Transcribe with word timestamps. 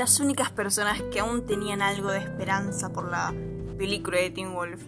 las 0.00 0.18
únicas 0.18 0.50
personas 0.50 1.02
que 1.12 1.20
aún 1.20 1.44
tenían 1.44 1.82
algo 1.82 2.10
de 2.10 2.20
esperanza 2.20 2.90
por 2.90 3.10
la 3.10 3.34
película 3.76 4.18
de 4.18 4.30
Teen 4.30 4.54
Wolf 4.54 4.80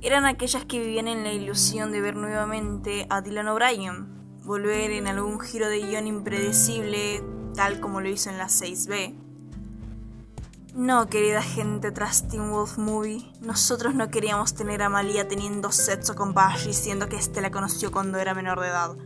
eran 0.00 0.24
aquellas 0.24 0.64
que 0.64 0.80
vivían 0.80 1.08
en 1.08 1.24
la 1.24 1.32
ilusión 1.32 1.92
de 1.92 2.00
ver 2.00 2.16
nuevamente 2.16 3.06
a 3.10 3.20
Dylan 3.20 3.48
O'Brien, 3.48 4.06
volver 4.42 4.92
en 4.92 5.08
algún 5.08 5.40
giro 5.40 5.68
de 5.68 5.80
guion 5.80 6.06
impredecible, 6.06 7.22
tal 7.54 7.80
como 7.80 8.00
lo 8.00 8.08
hizo 8.08 8.30
en 8.30 8.38
la 8.38 8.46
6B. 8.46 9.23
No, 10.76 11.06
querida 11.06 11.40
gente 11.40 11.92
tras 11.92 12.26
Teen 12.26 12.50
Wolf 12.50 12.78
Movie, 12.78 13.30
nosotros 13.40 13.94
no 13.94 14.10
queríamos 14.10 14.54
tener 14.54 14.82
a 14.82 14.88
Malia 14.88 15.28
teniendo 15.28 15.70
sexo 15.70 16.16
con 16.16 16.34
Bash 16.34 16.66
diciendo 16.66 17.08
que 17.08 17.14
este 17.14 17.40
la 17.40 17.52
conoció 17.52 17.92
cuando 17.92 18.18
era 18.18 18.34
menor 18.34 18.58
de 18.58 18.66
edad. 18.66 18.96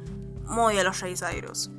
Muy 0.47 0.79
a 0.79 0.83
los 0.83 0.99
Ray 1.01 1.15
Cyrus. 1.15 1.71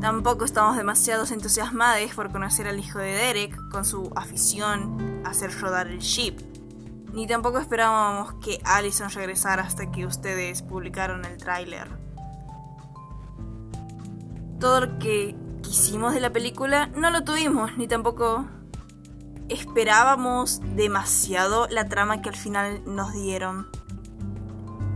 Tampoco 0.00 0.44
estamos 0.44 0.76
demasiado 0.76 1.24
entusiasmados 1.28 2.14
por 2.14 2.30
conocer 2.30 2.68
al 2.68 2.78
hijo 2.78 3.00
de 3.00 3.10
Derek 3.10 3.58
con 3.70 3.84
su 3.84 4.12
afición 4.14 5.22
a 5.24 5.30
hacer 5.30 5.60
rodar 5.60 5.88
el 5.88 5.98
ship. 5.98 6.36
Ni 7.12 7.26
tampoco 7.26 7.58
esperábamos 7.58 8.34
que 8.34 8.60
Allison 8.64 9.10
regresara 9.10 9.64
hasta 9.64 9.90
que 9.90 10.06
ustedes 10.06 10.62
publicaron 10.62 11.24
el 11.24 11.36
tráiler. 11.36 11.88
Todo 14.60 14.82
lo 14.82 14.98
que 15.00 15.34
quisimos 15.64 16.14
de 16.14 16.20
la 16.20 16.30
película 16.30 16.86
no 16.94 17.10
lo 17.10 17.24
tuvimos, 17.24 17.76
ni 17.76 17.88
tampoco 17.88 18.46
esperábamos 19.50 20.60
demasiado 20.76 21.66
la 21.68 21.88
trama 21.88 22.22
que 22.22 22.28
al 22.28 22.36
final 22.36 22.82
nos 22.86 23.12
dieron. 23.12 23.68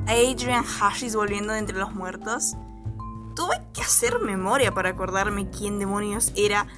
Adrian 0.06 0.64
Hashis 0.64 1.16
volviendo 1.16 1.52
de 1.52 1.60
entre 1.60 1.78
los 1.78 1.94
muertos 1.94 2.56
Tuve 3.34 3.60
que 3.72 3.80
hacer 3.80 4.20
memoria 4.20 4.72
para 4.72 4.90
acordarme 4.90 5.50
quién 5.50 5.78
demonios 5.78 6.32
era. 6.36 6.68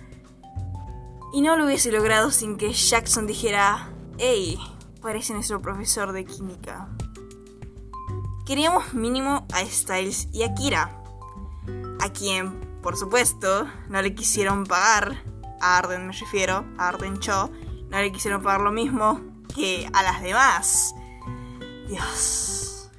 Y 1.32 1.42
no 1.42 1.56
lo 1.56 1.66
hubiese 1.66 1.92
logrado 1.92 2.30
sin 2.30 2.56
que 2.56 2.72
Jackson 2.72 3.26
dijera, 3.26 3.90
hey, 4.16 4.58
parece 5.02 5.34
nuestro 5.34 5.60
profesor 5.60 6.12
de 6.12 6.24
química. 6.24 6.88
Queríamos 8.46 8.94
mínimo 8.94 9.46
a 9.52 9.64
Styles 9.66 10.28
y 10.32 10.44
a 10.44 10.54
Kira, 10.54 11.02
a 12.00 12.08
quien, 12.10 12.60
por 12.80 12.96
supuesto, 12.96 13.66
no 13.88 14.00
le 14.00 14.14
quisieron 14.14 14.64
pagar, 14.64 15.22
a 15.60 15.76
Arden 15.76 16.06
me 16.06 16.12
refiero, 16.12 16.64
a 16.78 16.88
Arden 16.88 17.18
Cho, 17.18 17.50
no 17.90 17.98
le 18.00 18.12
quisieron 18.12 18.42
pagar 18.42 18.60
lo 18.60 18.72
mismo 18.72 19.20
que 19.54 19.88
a 19.92 20.02
las 20.02 20.22
demás. 20.22 20.94
Dios. 21.88 22.90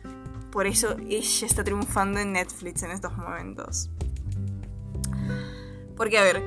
Por 0.51 0.65
eso 0.65 0.95
ella 1.07 1.45
está 1.45 1.63
triunfando 1.63 2.19
en 2.19 2.33
Netflix 2.33 2.83
en 2.83 2.91
estos 2.91 3.15
momentos. 3.17 3.89
Porque, 5.95 6.17
a 6.17 6.23
ver, 6.23 6.43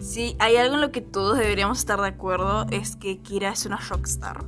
si 0.00 0.34
hay 0.38 0.56
algo 0.56 0.74
en 0.74 0.80
lo 0.80 0.92
que 0.92 1.00
todos 1.00 1.38
deberíamos 1.38 1.78
estar 1.78 2.00
de 2.00 2.08
acuerdo 2.08 2.66
es 2.70 2.96
que 2.96 3.18
Kira 3.18 3.50
es 3.50 3.66
una 3.66 3.76
rockstar. 3.76 4.44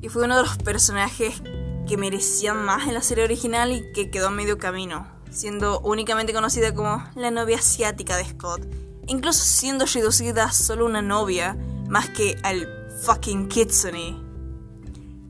Y 0.00 0.08
fue 0.08 0.24
uno 0.24 0.36
de 0.36 0.42
los 0.42 0.56
personajes 0.58 1.42
que 1.86 1.96
merecían 1.96 2.64
más 2.64 2.88
en 2.88 2.94
la 2.94 3.02
serie 3.02 3.24
original 3.24 3.72
y 3.72 3.92
que 3.92 4.10
quedó 4.10 4.30
medio 4.30 4.58
camino, 4.58 5.06
siendo 5.30 5.80
únicamente 5.80 6.32
conocida 6.32 6.74
como 6.74 7.04
la 7.14 7.30
novia 7.30 7.58
asiática 7.58 8.16
de 8.16 8.24
Scott, 8.24 8.66
incluso 9.06 9.44
siendo 9.44 9.84
reducida 9.86 10.44
a 10.44 10.52
solo 10.52 10.86
una 10.86 11.02
novia, 11.02 11.56
más 11.88 12.08
que 12.08 12.38
al 12.42 12.68
fucking 13.02 13.48
Kitsune 13.48 14.26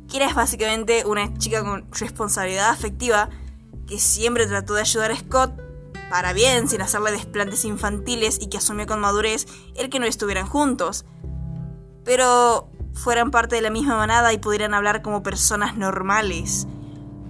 Kira 0.09 0.27
es 0.27 0.35
básicamente 0.35 1.05
una 1.05 1.37
chica 1.37 1.63
con 1.63 1.87
responsabilidad 1.93 2.71
afectiva 2.71 3.29
que 3.87 3.99
siempre 3.99 4.47
trató 4.47 4.75
de 4.75 4.83
ayudar 4.83 5.11
a 5.11 5.17
Scott 5.17 5.53
para 6.11 6.33
bien, 6.33 6.69
sin 6.69 6.81
hacerle 6.81 7.11
desplantes 7.11 7.65
infantiles 7.65 8.39
y 8.41 8.49
que 8.49 8.59
asumió 8.59 8.87
con 8.87 9.01
madurez 9.01 9.47
el 9.75 9.91
que 9.91 9.99
no 9.99 10.07
estuvieran 10.07 10.47
juntos. 10.47 11.05
Pero 12.05 12.71
fueran 12.95 13.31
parte 13.31 13.57
de 13.57 13.63
la 13.63 13.71
misma 13.71 13.97
manada 13.97 14.33
y 14.33 14.39
pudieran 14.39 14.75
hablar 14.75 15.03
como 15.03 15.23
personas 15.23 15.77
normales. 15.77 16.69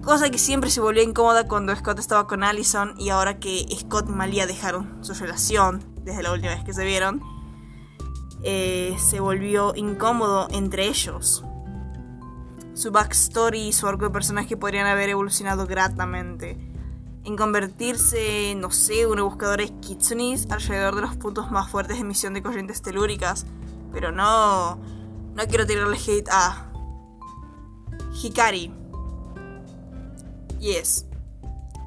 Cosa 0.07 0.31
que 0.31 0.39
siempre 0.39 0.71
se 0.71 0.81
volvió 0.81 1.03
incómoda 1.03 1.47
cuando 1.47 1.77
Scott 1.77 1.99
estaba 1.99 2.27
con 2.27 2.45
Allison 2.45 2.95
y 2.97 3.11
ahora 3.11 3.39
que 3.39 3.67
Scott 3.79 4.07
y 4.09 4.13
Malia 4.13 4.47
dejaron 4.47 5.05
su 5.05 5.13
relación 5.13 5.83
desde 6.03 6.23
la 6.23 6.33
última 6.33 6.55
vez 6.55 6.65
que 6.65 6.73
se 6.73 6.85
vieron, 6.85 7.21
eh, 8.43 8.97
se 8.99 9.21
volvió 9.21 9.75
incómodo 9.75 10.49
entre 10.51 10.87
ellos 10.87 11.45
su 12.77 12.91
backstory 12.91 13.69
y 13.69 13.73
su 13.73 13.87
arco 13.87 14.05
de 14.05 14.11
personaje 14.11 14.55
podrían 14.57 14.87
haber 14.87 15.09
evolucionado 15.09 15.67
gratamente. 15.67 16.59
En 17.25 17.35
convertirse, 17.35 18.55
no 18.55 18.71
sé, 18.71 19.07
una 19.07 19.23
buscadora 19.23 19.65
de 19.65 19.73
kitsunis 19.81 20.47
alrededor 20.51 20.95
de 20.95 21.01
los 21.01 21.17
puntos 21.17 21.51
más 21.51 21.71
fuertes 21.71 21.97
de 21.97 22.03
emisión 22.03 22.35
de 22.35 22.43
corrientes 22.43 22.83
telúricas. 22.83 23.47
Pero 23.93 24.13
no. 24.13 24.77
No 25.35 25.47
quiero 25.49 25.67
tirarle 25.67 25.97
hate 25.97 26.29
a. 26.31 26.71
Hikari. 28.23 28.76
Yes. 30.59 31.07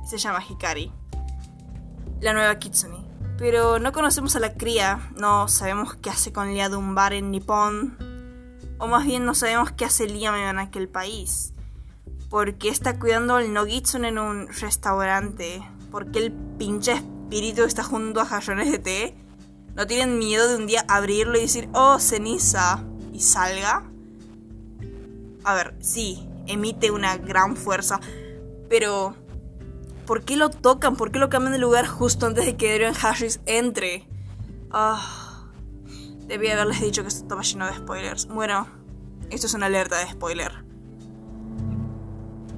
Se 0.07 0.17
llama 0.17 0.43
Hikari. 0.47 0.91
La 2.21 2.33
nueva 2.33 2.59
Kitsune. 2.59 2.97
Pero 3.37 3.79
no 3.79 3.91
conocemos 3.91 4.35
a 4.35 4.39
la 4.39 4.53
cría, 4.53 5.11
no 5.17 5.47
sabemos 5.47 5.95
qué 5.95 6.09
hace 6.09 6.33
con 6.33 6.53
Lia 6.53 6.67
de 6.67 6.75
un 6.75 6.93
bar 6.93 7.13
en 7.13 7.31
Nippon, 7.31 7.97
o 8.79 8.87
más 8.87 9.05
bien 9.05 9.23
no 9.23 9.33
sabemos 9.33 9.71
qué 9.71 9.85
hace 9.85 10.07
Liam 10.07 10.35
en 10.35 10.59
aquel 10.59 10.89
país. 10.89 11.53
¿Por 12.29 12.55
qué 12.55 12.69
está 12.69 12.99
cuidando 12.99 13.35
al 13.35 13.53
Nogitsun 13.53 14.05
en 14.05 14.19
un 14.19 14.47
restaurante? 14.47 15.61
¿Por 15.89 16.11
qué 16.11 16.19
el 16.19 16.31
pinche 16.31 16.91
espíritu 16.93 17.63
está 17.63 17.83
junto 17.83 18.19
a 18.19 18.25
jarrones 18.25 18.71
de 18.71 18.79
té? 18.79 19.15
¿No 19.73 19.87
tienen 19.87 20.19
miedo 20.19 20.47
de 20.49 20.57
un 20.57 20.67
día 20.67 20.83
abrirlo 20.87 21.37
y 21.37 21.41
decir, 21.41 21.69
oh, 21.73 21.97
ceniza, 21.99 22.83
y 23.13 23.21
salga? 23.21 23.89
A 25.45 25.53
ver, 25.53 25.75
sí, 25.79 26.27
emite 26.45 26.91
una 26.91 27.17
gran 27.17 27.55
fuerza, 27.55 27.99
pero 28.69 29.15
¿por 30.05 30.23
qué 30.23 30.37
lo 30.37 30.49
tocan? 30.49 30.95
¿Por 30.95 31.11
qué 31.11 31.19
lo 31.19 31.29
cambian 31.29 31.53
de 31.53 31.59
lugar 31.59 31.87
justo 31.87 32.25
antes 32.25 32.45
de 32.45 32.55
que 32.55 32.71
Adrian 32.73 32.95
Harris 33.01 33.41
entre? 33.45 34.07
Ah. 34.71 35.25
Debí 36.27 36.47
haberles 36.47 36.79
dicho 36.79 37.01
que 37.01 37.07
esto 37.07 37.23
estaba 37.23 37.41
lleno 37.41 37.65
de 37.65 37.73
spoilers. 37.73 38.27
Bueno, 38.27 38.67
esto 39.31 39.47
es 39.47 39.53
una 39.55 39.65
alerta 39.65 39.97
de 39.97 40.11
spoiler. 40.11 40.63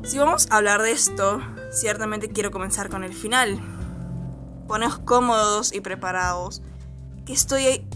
Si 0.04 0.18
vamos 0.18 0.48
a 0.50 0.58
hablar 0.58 0.82
de 0.82 0.92
esto, 0.92 1.42
ciertamente 1.72 2.30
quiero 2.30 2.52
comenzar 2.52 2.90
con 2.90 3.04
el 3.06 3.14
final. 3.14 3.62
Poneos 4.68 5.00
cómodos 5.00 5.74
y 5.74 5.80
preparados, 5.80 6.62
que 7.26 7.34
estoy 7.34 7.88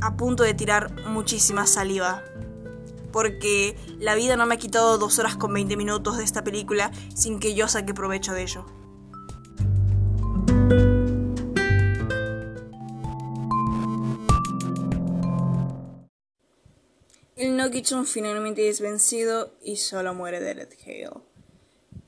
a 0.00 0.16
punto 0.16 0.42
de 0.42 0.52
tirar 0.52 0.92
muchísima 1.06 1.66
saliva. 1.66 2.22
Porque 3.18 3.74
la 3.98 4.14
vida 4.14 4.36
no 4.36 4.46
me 4.46 4.54
ha 4.54 4.58
quitado 4.58 4.96
dos 4.96 5.18
horas 5.18 5.34
con 5.34 5.52
20 5.52 5.76
minutos 5.76 6.18
de 6.18 6.22
esta 6.22 6.44
película 6.44 6.92
sin 7.16 7.40
que 7.40 7.52
yo 7.52 7.66
saque 7.66 7.92
provecho 7.92 8.32
de 8.32 8.42
ello. 8.42 8.64
El 17.34 17.56
Nokitsun 17.56 18.06
finalmente 18.06 18.68
es 18.68 18.80
vencido 18.80 19.52
y 19.64 19.78
solo 19.78 20.14
muere 20.14 20.38
Derek 20.38 20.78
Hale. 20.86 21.10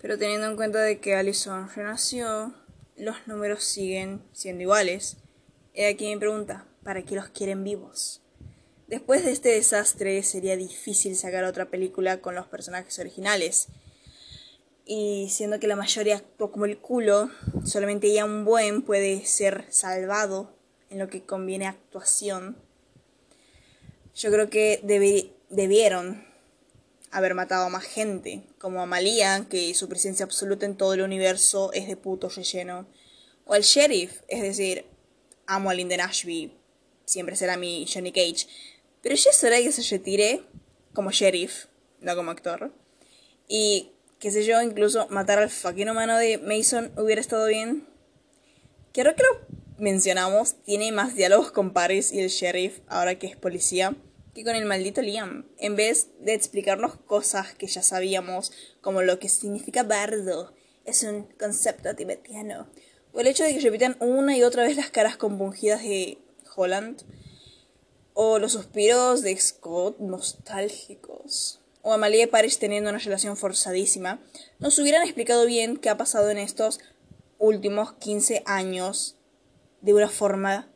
Pero 0.00 0.16
teniendo 0.16 0.46
en 0.46 0.54
cuenta 0.54 0.78
de 0.78 1.00
que 1.00 1.16
Allison 1.16 1.68
renació, 1.74 2.54
los 2.96 3.16
números 3.26 3.64
siguen 3.64 4.22
siendo 4.30 4.62
iguales. 4.62 5.16
He 5.74 5.88
aquí 5.88 6.06
mi 6.06 6.20
pregunta, 6.20 6.66
¿para 6.84 7.02
qué 7.04 7.16
los 7.16 7.30
quieren 7.30 7.64
vivos? 7.64 8.22
Después 8.90 9.24
de 9.24 9.32
este 9.32 9.50
desastre 9.50 10.22
sería 10.22 10.56
difícil 10.56 11.16
sacar 11.16 11.44
otra 11.44 11.70
película 11.70 12.20
con 12.20 12.34
los 12.34 12.46
personajes 12.46 12.98
originales. 12.98 13.68
Y 14.84 15.28
siendo 15.30 15.58
que 15.58 15.68
la 15.68 15.76
mayoría 15.76 16.16
actuó 16.16 16.52
como 16.52 16.66
el 16.66 16.76
culo, 16.76 17.30
solamente 17.64 18.12
ya 18.12 18.26
un 18.26 18.44
buen 18.44 18.82
puede 18.82 19.24
ser 19.24 19.64
salvado 19.70 20.52
en 20.90 20.98
lo 20.98 21.08
que 21.08 21.22
conviene 21.22 21.66
actuación 21.66 22.56
yo 24.14 24.30
creo 24.30 24.50
que 24.50 24.80
debieron 25.48 26.26
haber 27.10 27.34
matado 27.34 27.66
a 27.66 27.68
más 27.70 27.84
gente, 27.84 28.42
como 28.58 28.82
a 28.82 28.86
Malia, 28.86 29.46
que 29.48 29.72
su 29.74 29.88
presencia 29.88 30.24
absoluta 30.24 30.66
en 30.66 30.76
todo 30.76 30.94
el 30.94 31.00
universo 31.00 31.72
es 31.72 31.88
de 31.88 31.96
puto 31.96 32.28
relleno, 32.28 32.86
o 33.46 33.54
al 33.54 33.62
sheriff, 33.62 34.20
es 34.28 34.42
decir, 34.42 34.84
amo 35.46 35.70
a 35.70 35.74
Linden 35.74 36.00
Ashby, 36.00 36.52
siempre 37.04 37.34
será 37.34 37.56
mi 37.56 37.86
Johnny 37.92 38.12
Cage, 38.12 38.46
pero 39.02 39.14
ya 39.14 39.32
será 39.32 39.58
que 39.58 39.72
se 39.72 39.82
retire 39.96 40.42
como 40.92 41.10
sheriff, 41.10 41.66
no 42.00 42.16
como 42.16 42.30
actor, 42.30 42.72
y 43.48 43.92
qué 44.18 44.30
sé 44.30 44.44
yo, 44.44 44.60
incluso 44.62 45.08
matar 45.08 45.38
al 45.38 45.50
fucking 45.50 45.88
humano 45.88 46.16
de 46.16 46.38
Mason 46.38 46.92
hubiera 46.96 47.20
estado 47.20 47.46
bien. 47.46 47.86
Creo 48.92 49.14
que 49.14 49.22
lo 49.22 49.60
mencionamos, 49.78 50.56
tiene 50.64 50.92
más 50.92 51.14
diálogos 51.14 51.50
con 51.50 51.72
Paris 51.72 52.12
y 52.12 52.20
el 52.20 52.28
sheriff, 52.28 52.80
ahora 52.86 53.18
que 53.18 53.26
es 53.26 53.36
policía, 53.36 53.96
que 54.34 54.44
con 54.44 54.54
el 54.54 54.66
maldito 54.66 55.02
Liam. 55.02 55.46
En 55.58 55.74
vez 55.74 56.08
de 56.20 56.34
explicarnos 56.34 56.96
cosas 56.96 57.54
que 57.54 57.66
ya 57.66 57.82
sabíamos, 57.82 58.52
como 58.80 59.02
lo 59.02 59.18
que 59.18 59.28
significa 59.28 59.82
bardo, 59.82 60.54
es 60.84 61.02
un 61.02 61.24
concepto 61.38 61.94
tibetiano. 61.94 62.68
O 63.12 63.20
el 63.20 63.26
hecho 63.26 63.44
de 63.44 63.54
que 63.54 63.60
repitan 63.60 63.96
una 64.00 64.36
y 64.36 64.42
otra 64.42 64.62
vez 64.62 64.76
las 64.76 64.90
caras 64.90 65.16
compungidas 65.16 65.82
de 65.82 66.18
Holland. 66.54 67.02
O 68.22 68.38
los 68.38 68.52
suspiros 68.52 69.22
de 69.22 69.34
Scott 69.40 69.98
nostálgicos. 69.98 71.58
O 71.80 71.94
Amalia 71.94 72.24
y 72.24 72.26
Paris 72.26 72.58
teniendo 72.58 72.90
una 72.90 72.98
relación 72.98 73.34
forzadísima. 73.34 74.20
Nos 74.58 74.78
hubieran 74.78 75.04
explicado 75.04 75.46
bien 75.46 75.78
qué 75.78 75.88
ha 75.88 75.96
pasado 75.96 76.28
en 76.28 76.36
estos 76.36 76.80
últimos 77.38 77.94
15 77.94 78.42
años 78.44 79.16
de 79.80 79.94
una 79.94 80.10
forma 80.10 80.68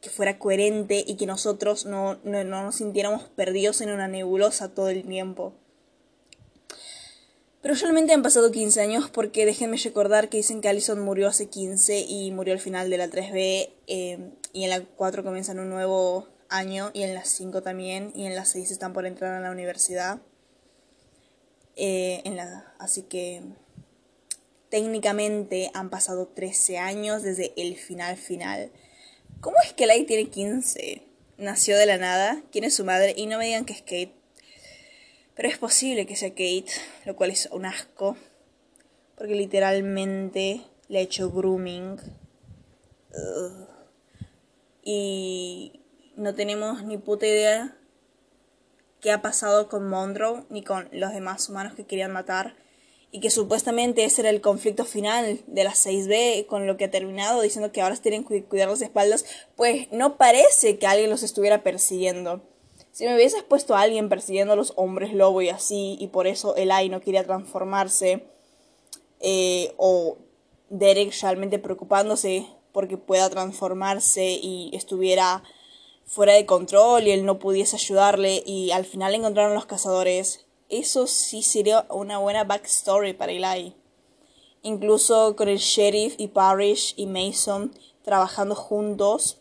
que 0.00 0.08
fuera 0.08 0.38
coherente 0.38 1.04
y 1.06 1.16
que 1.16 1.26
nosotros 1.26 1.84
no, 1.84 2.18
no, 2.24 2.44
nos 2.44 2.76
sintiéramos 2.76 3.24
perdidos 3.24 3.82
en 3.82 3.90
una 3.90 4.08
nebulosa 4.08 4.72
todo 4.72 4.88
el 4.88 5.04
tiempo. 5.06 5.52
Pero 7.60 7.76
solamente 7.76 8.14
han 8.14 8.22
pasado 8.22 8.50
15 8.50 8.80
años 8.80 9.10
porque 9.10 9.44
déjenme 9.44 9.76
recordar 9.76 10.30
que 10.30 10.38
dicen 10.38 10.62
que 10.62 10.70
Allison 10.70 11.00
murió 11.00 11.28
hace 11.28 11.50
15 11.50 12.06
y 12.08 12.30
murió 12.30 12.54
al 12.54 12.60
final 12.60 12.88
de 12.88 12.96
la 12.96 13.08
3B 13.10 13.70
eh, 13.86 14.30
y 14.54 14.64
en 14.64 14.70
la 14.70 14.82
4 14.82 15.22
comienzan 15.22 15.58
un 15.58 15.68
nuevo 15.68 16.34
año 16.48 16.90
y 16.94 17.02
en 17.02 17.14
la 17.14 17.24
5 17.24 17.62
también 17.62 18.12
y 18.14 18.26
en 18.26 18.34
la 18.34 18.44
6 18.44 18.70
están 18.70 18.92
por 18.92 19.06
entrar 19.06 19.34
a 19.34 19.40
la 19.40 19.50
universidad. 19.50 20.20
Eh, 21.76 22.22
en 22.24 22.36
la, 22.36 22.74
así 22.78 23.02
que 23.02 23.42
técnicamente 24.70 25.70
han 25.74 25.90
pasado 25.90 26.26
13 26.28 26.78
años 26.78 27.22
desde 27.22 27.52
el 27.56 27.76
final 27.76 28.16
final. 28.16 28.70
¿Cómo 29.40 29.56
es 29.64 29.72
que 29.72 29.86
Light 29.86 30.06
tiene 30.06 30.30
15? 30.30 31.02
Nació 31.38 31.76
de 31.76 31.86
la 31.86 31.98
nada, 31.98 32.42
quién 32.50 32.64
es 32.64 32.74
su 32.74 32.84
madre 32.84 33.14
y 33.16 33.26
no 33.26 33.38
me 33.38 33.46
digan 33.46 33.64
que 33.64 33.74
es 33.74 33.82
Kate. 33.82 34.14
Pero 35.34 35.48
es 35.48 35.58
posible 35.58 36.06
que 36.06 36.16
sea 36.16 36.30
Kate, 36.30 36.66
lo 37.04 37.14
cual 37.14 37.30
es 37.30 37.48
un 37.52 37.66
asco. 37.66 38.16
Porque 39.16 39.34
literalmente 39.34 40.62
le 40.88 40.98
ha 40.98 41.02
hecho 41.02 41.30
grooming. 41.30 41.98
Y 44.82 45.80
no 46.16 46.34
tenemos 46.34 46.82
ni 46.82 46.98
puta 46.98 47.26
idea 47.26 47.76
qué 49.00 49.12
ha 49.12 49.22
pasado 49.22 49.68
con 49.68 49.88
Monroe 49.88 50.44
ni 50.48 50.62
con 50.62 50.88
los 50.92 51.12
demás 51.12 51.48
humanos 51.48 51.74
que 51.74 51.84
querían 51.84 52.12
matar 52.12 52.56
y 53.12 53.20
que 53.20 53.30
supuestamente 53.30 54.04
ese 54.04 54.22
era 54.22 54.30
el 54.30 54.40
conflicto 54.40 54.84
final 54.84 55.40
de 55.46 55.64
la 55.64 55.72
6B 55.72 56.46
con 56.46 56.66
lo 56.66 56.76
que 56.76 56.86
ha 56.86 56.90
terminado 56.90 57.40
diciendo 57.40 57.70
que 57.70 57.80
ahora 57.80 57.96
tienen 57.96 58.24
que 58.24 58.44
cuidar 58.44 58.68
las 58.68 58.82
espaldas, 58.82 59.24
pues 59.54 59.88
no 59.92 60.16
parece 60.16 60.78
que 60.78 60.86
alguien 60.86 61.10
los 61.10 61.22
estuviera 61.22 61.62
persiguiendo. 61.62 62.42
Si 62.90 63.04
me 63.04 63.14
hubieses 63.14 63.42
puesto 63.42 63.74
a 63.74 63.82
alguien 63.82 64.08
persiguiendo 64.08 64.54
a 64.54 64.56
los 64.56 64.72
hombres 64.76 65.12
lobo 65.12 65.40
y 65.42 65.50
así, 65.50 65.96
y 66.00 66.08
por 66.08 66.26
eso 66.26 66.56
Eli 66.56 66.88
no 66.88 67.00
quería 67.00 67.24
transformarse, 67.24 68.24
eh, 69.20 69.72
o 69.76 70.18
Derek 70.70 71.14
realmente 71.22 71.58
preocupándose 71.58 72.46
porque 72.72 72.98
pueda 72.98 73.30
transformarse 73.30 74.38
y 74.42 74.70
estuviera 74.74 75.42
fuera 76.06 76.34
de 76.34 76.46
control 76.46 77.06
y 77.06 77.10
él 77.10 77.26
no 77.26 77.38
pudiese 77.38 77.76
ayudarle 77.76 78.42
y 78.46 78.70
al 78.70 78.84
final 78.84 79.14
encontraron 79.14 79.54
los 79.54 79.66
cazadores, 79.66 80.46
eso 80.68 81.06
sí 81.06 81.42
sería 81.42 81.86
una 81.90 82.18
buena 82.18 82.44
backstory 82.44 83.12
para 83.12 83.32
Eli. 83.32 83.74
Incluso 84.62 85.36
con 85.36 85.48
el 85.48 85.58
sheriff 85.58 86.14
y 86.18 86.28
Parrish 86.28 86.94
y 86.96 87.06
Mason 87.06 87.72
trabajando 88.02 88.54
juntos 88.54 89.38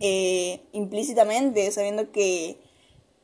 eh, 0.00 0.60
implícitamente, 0.72 1.70
sabiendo 1.70 2.10
que 2.10 2.58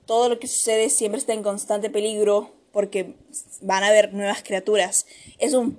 todo 0.06 0.28
lo 0.28 0.38
que 0.38 0.46
sucede 0.46 0.90
siempre 0.90 1.18
está 1.18 1.32
en 1.32 1.42
constante 1.42 1.90
peligro 1.90 2.50
porque 2.72 3.16
van 3.60 3.84
a 3.84 3.88
haber 3.88 4.14
nuevas 4.14 4.42
criaturas. 4.42 5.06
Es 5.38 5.54
un, 5.54 5.78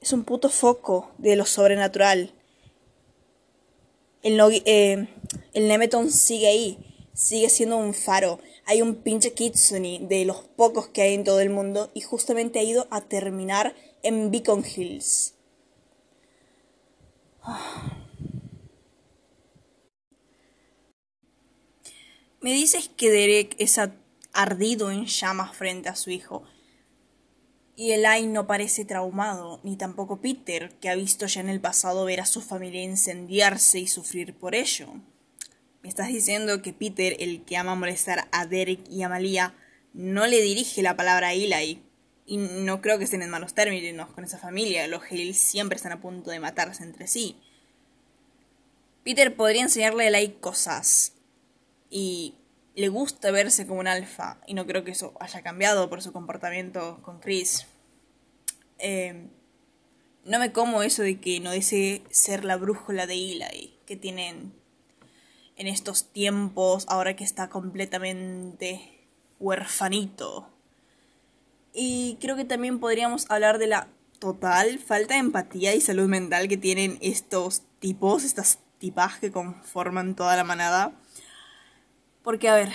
es 0.00 0.12
un 0.12 0.24
puto 0.24 0.48
foco 0.48 1.10
de 1.18 1.36
lo 1.36 1.46
sobrenatural. 1.46 2.32
El, 4.22 4.40
eh, 4.64 5.06
el 5.54 5.68
Nemeton 5.68 6.10
sigue 6.10 6.48
ahí, 6.48 6.78
sigue 7.14 7.48
siendo 7.48 7.76
un 7.76 7.94
faro 7.94 8.38
hay 8.66 8.82
un 8.82 8.96
pinche 8.96 9.34
Kitsune 9.34 10.00
de 10.08 10.24
los 10.24 10.42
pocos 10.42 10.88
que 10.88 11.02
hay 11.02 11.14
en 11.14 11.24
todo 11.24 11.40
el 11.40 11.50
mundo 11.50 11.90
y 11.94 12.00
justamente 12.00 12.58
ha 12.58 12.62
ido 12.62 12.86
a 12.90 13.02
terminar 13.02 13.76
en 14.02 14.30
Beacon 14.30 14.64
Hills. 14.64 15.34
Me 22.40 22.52
dices 22.52 22.88
que 22.94 23.10
Derek 23.10 23.54
es 23.58 23.78
ardido 24.32 24.90
en 24.90 25.04
llamas 25.06 25.54
frente 25.56 25.88
a 25.88 25.96
su 25.96 26.10
hijo. 26.10 26.42
Y 27.76 27.92
Eli 27.92 28.26
no 28.26 28.46
parece 28.46 28.84
traumado, 28.84 29.60
ni 29.64 29.76
tampoco 29.76 30.20
Peter, 30.20 30.70
que 30.78 30.90
ha 30.90 30.94
visto 30.94 31.26
ya 31.26 31.40
en 31.40 31.48
el 31.48 31.60
pasado 31.60 32.04
ver 32.04 32.20
a 32.20 32.26
su 32.26 32.40
familia 32.40 32.82
incendiarse 32.82 33.80
y 33.80 33.88
sufrir 33.88 34.34
por 34.34 34.54
ello. 34.54 34.88
Me 35.84 35.90
estás 35.90 36.08
diciendo 36.08 36.62
que 36.62 36.72
Peter, 36.72 37.14
el 37.20 37.44
que 37.44 37.58
ama 37.58 37.74
molestar 37.74 38.26
a 38.32 38.46
Derek 38.46 38.80
y 38.90 39.02
a 39.02 39.10
Malia, 39.10 39.54
no 39.92 40.26
le 40.26 40.40
dirige 40.40 40.80
la 40.80 40.96
palabra 40.96 41.28
a 41.28 41.32
Eli. 41.34 41.82
Y 42.24 42.38
no 42.38 42.80
creo 42.80 42.96
que 42.96 43.04
estén 43.04 43.20
en 43.20 43.28
malos 43.28 43.52
términos 43.52 44.08
con 44.08 44.24
esa 44.24 44.38
familia. 44.38 44.88
Los 44.88 45.02
Hale 45.02 45.34
siempre 45.34 45.76
están 45.76 45.92
a 45.92 46.00
punto 46.00 46.30
de 46.30 46.40
matarse 46.40 46.82
entre 46.84 47.06
sí. 47.06 47.36
Peter 49.04 49.36
podría 49.36 49.60
enseñarle 49.60 50.04
a 50.04 50.08
Eli 50.08 50.30
cosas. 50.40 51.12
Y 51.90 52.36
le 52.74 52.88
gusta 52.88 53.30
verse 53.30 53.66
como 53.66 53.80
un 53.80 53.86
alfa. 53.86 54.40
Y 54.46 54.54
no 54.54 54.66
creo 54.66 54.84
que 54.84 54.92
eso 54.92 55.12
haya 55.20 55.42
cambiado 55.42 55.90
por 55.90 56.00
su 56.00 56.14
comportamiento 56.14 57.02
con 57.02 57.20
Chris. 57.20 57.66
Eh, 58.78 59.28
no 60.24 60.38
me 60.38 60.50
como 60.50 60.82
eso 60.82 61.02
de 61.02 61.20
que 61.20 61.40
no 61.40 61.50
desee 61.50 62.04
ser 62.08 62.46
la 62.46 62.56
brújula 62.56 63.06
de 63.06 63.16
Eli 63.16 63.78
que 63.84 63.96
tienen 63.96 64.63
en 65.56 65.66
estos 65.66 66.10
tiempos, 66.12 66.84
ahora 66.88 67.16
que 67.16 67.24
está 67.24 67.48
completamente 67.48 69.06
huerfanito. 69.38 70.48
Y 71.72 72.18
creo 72.20 72.36
que 72.36 72.44
también 72.44 72.78
podríamos 72.78 73.30
hablar 73.30 73.58
de 73.58 73.66
la 73.66 73.88
total 74.18 74.78
falta 74.78 75.14
de 75.14 75.20
empatía 75.20 75.74
y 75.74 75.80
salud 75.80 76.08
mental 76.08 76.48
que 76.48 76.56
tienen 76.56 76.98
estos 77.00 77.62
tipos, 77.78 78.24
estas 78.24 78.58
tipas 78.78 79.18
que 79.18 79.32
conforman 79.32 80.14
toda 80.14 80.36
la 80.36 80.44
manada. 80.44 80.92
Porque, 82.22 82.48
a 82.48 82.54
ver, 82.54 82.70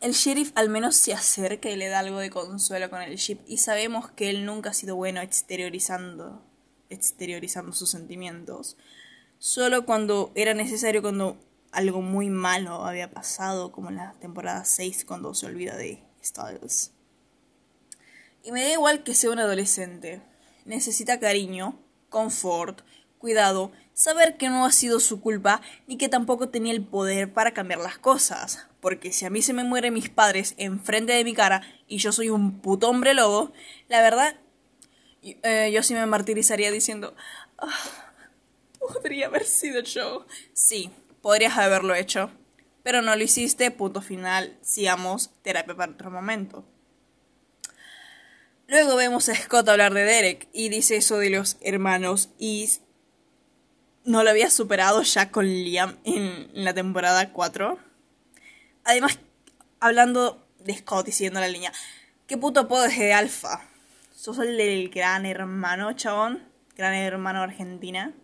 el 0.00 0.12
sheriff 0.12 0.52
al 0.54 0.68
menos 0.68 0.96
se 0.96 1.12
acerca 1.12 1.70
y 1.70 1.76
le 1.76 1.88
da 1.88 2.00
algo 2.00 2.18
de 2.18 2.30
consuelo 2.30 2.90
con 2.90 3.02
el 3.02 3.16
ship 3.16 3.38
y 3.46 3.58
sabemos 3.58 4.10
que 4.10 4.30
él 4.30 4.44
nunca 4.44 4.70
ha 4.70 4.74
sido 4.74 4.94
bueno 4.94 5.20
exteriorizando, 5.20 6.42
exteriorizando 6.90 7.72
sus 7.72 7.90
sentimientos. 7.90 8.76
Solo 9.38 9.86
cuando 9.86 10.30
era 10.34 10.54
necesario, 10.54 11.02
cuando 11.02 11.36
algo 11.72 12.02
muy 12.02 12.30
malo 12.30 12.84
había 12.84 13.10
pasado, 13.10 13.72
como 13.72 13.90
en 13.90 13.96
la 13.96 14.14
temporada 14.20 14.64
6 14.64 15.04
cuando 15.04 15.34
se 15.34 15.46
olvida 15.46 15.76
de 15.76 16.02
Styles. 16.22 16.92
Y 18.42 18.52
me 18.52 18.62
da 18.62 18.72
igual 18.72 19.02
que 19.02 19.14
sea 19.14 19.30
un 19.30 19.38
adolescente. 19.38 20.22
Necesita 20.64 21.18
cariño, 21.20 21.78
confort, 22.08 22.82
cuidado, 23.18 23.72
saber 23.92 24.36
que 24.36 24.48
no 24.48 24.64
ha 24.64 24.72
sido 24.72 25.00
su 25.00 25.20
culpa 25.20 25.60
ni 25.86 25.96
que 25.96 26.08
tampoco 26.08 26.48
tenía 26.48 26.72
el 26.72 26.84
poder 26.84 27.32
para 27.32 27.52
cambiar 27.52 27.80
las 27.80 27.98
cosas. 27.98 28.66
Porque 28.80 29.10
si 29.12 29.24
a 29.24 29.30
mí 29.30 29.42
se 29.42 29.52
me 29.52 29.64
mueren 29.64 29.94
mis 29.94 30.10
padres 30.10 30.54
enfrente 30.58 31.12
de 31.12 31.24
mi 31.24 31.34
cara 31.34 31.62
y 31.88 31.98
yo 31.98 32.12
soy 32.12 32.30
un 32.30 32.60
puto 32.60 32.88
hombre 32.88 33.14
lobo, 33.14 33.52
la 33.88 34.00
verdad, 34.00 34.36
eh, 35.22 35.70
yo 35.74 35.82
sí 35.82 35.94
me 35.94 36.06
martirizaría 36.06 36.70
diciendo, 36.70 37.16
ah, 37.58 37.68
podría 38.78 39.26
haber 39.26 39.44
sido 39.44 39.82
yo. 39.82 40.26
Sí, 40.52 40.90
podrías 41.26 41.58
haberlo 41.58 41.96
hecho, 41.96 42.30
pero 42.84 43.02
no 43.02 43.16
lo 43.16 43.24
hiciste, 43.24 43.72
punto 43.72 44.00
final, 44.00 44.56
sigamos 44.62 45.32
terapia 45.42 45.74
para 45.74 45.90
otro 45.90 46.08
momento. 46.08 46.64
Luego 48.68 48.94
vemos 48.94 49.28
a 49.28 49.34
Scott 49.34 49.68
hablar 49.68 49.92
de 49.92 50.04
Derek 50.04 50.48
y 50.52 50.68
dice 50.68 50.94
eso 50.94 51.18
de 51.18 51.30
los 51.30 51.56
hermanos 51.62 52.28
y 52.38 52.70
no 54.04 54.22
lo 54.22 54.30
había 54.30 54.50
superado 54.50 55.02
ya 55.02 55.32
con 55.32 55.46
Liam 55.46 55.96
en, 56.04 56.48
la 56.52 56.74
temporada 56.74 57.32
4. 57.32 57.76
Además, 58.84 59.18
hablando 59.80 60.46
de 60.60 60.78
Scott 60.78 61.08
y 61.08 61.10
siguiendo 61.10 61.40
la 61.40 61.48
línea, 61.48 61.72
¿qué 62.28 62.38
puto 62.38 62.60
apodo 62.60 62.84
es 62.84 62.96
de 62.96 63.12
Alfa? 63.12 63.68
¿Sos 64.14 64.38
el 64.38 64.56
del 64.56 64.90
gran 64.90 65.26
hermano, 65.26 65.92
chabón? 65.94 66.48
Gran 66.76 66.94
hermano 66.94 67.42
Argentina. 67.42 68.14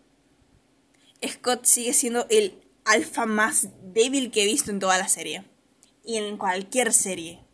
Scott 1.27 1.65
sigue 1.65 1.95
siendo 1.95 2.29
el 2.31 2.62
alfa 2.85 3.27
más 3.27 3.69
débil 3.93 4.31
que 4.31 4.43
he 4.43 4.47
visto 4.47 4.71
en 4.71 4.79
toda 4.79 4.99
la 4.99 5.09
serie. 5.09 5.45
Y 6.05 6.17
en 6.17 6.37
cualquier 6.37 6.93
serie. 6.93 7.45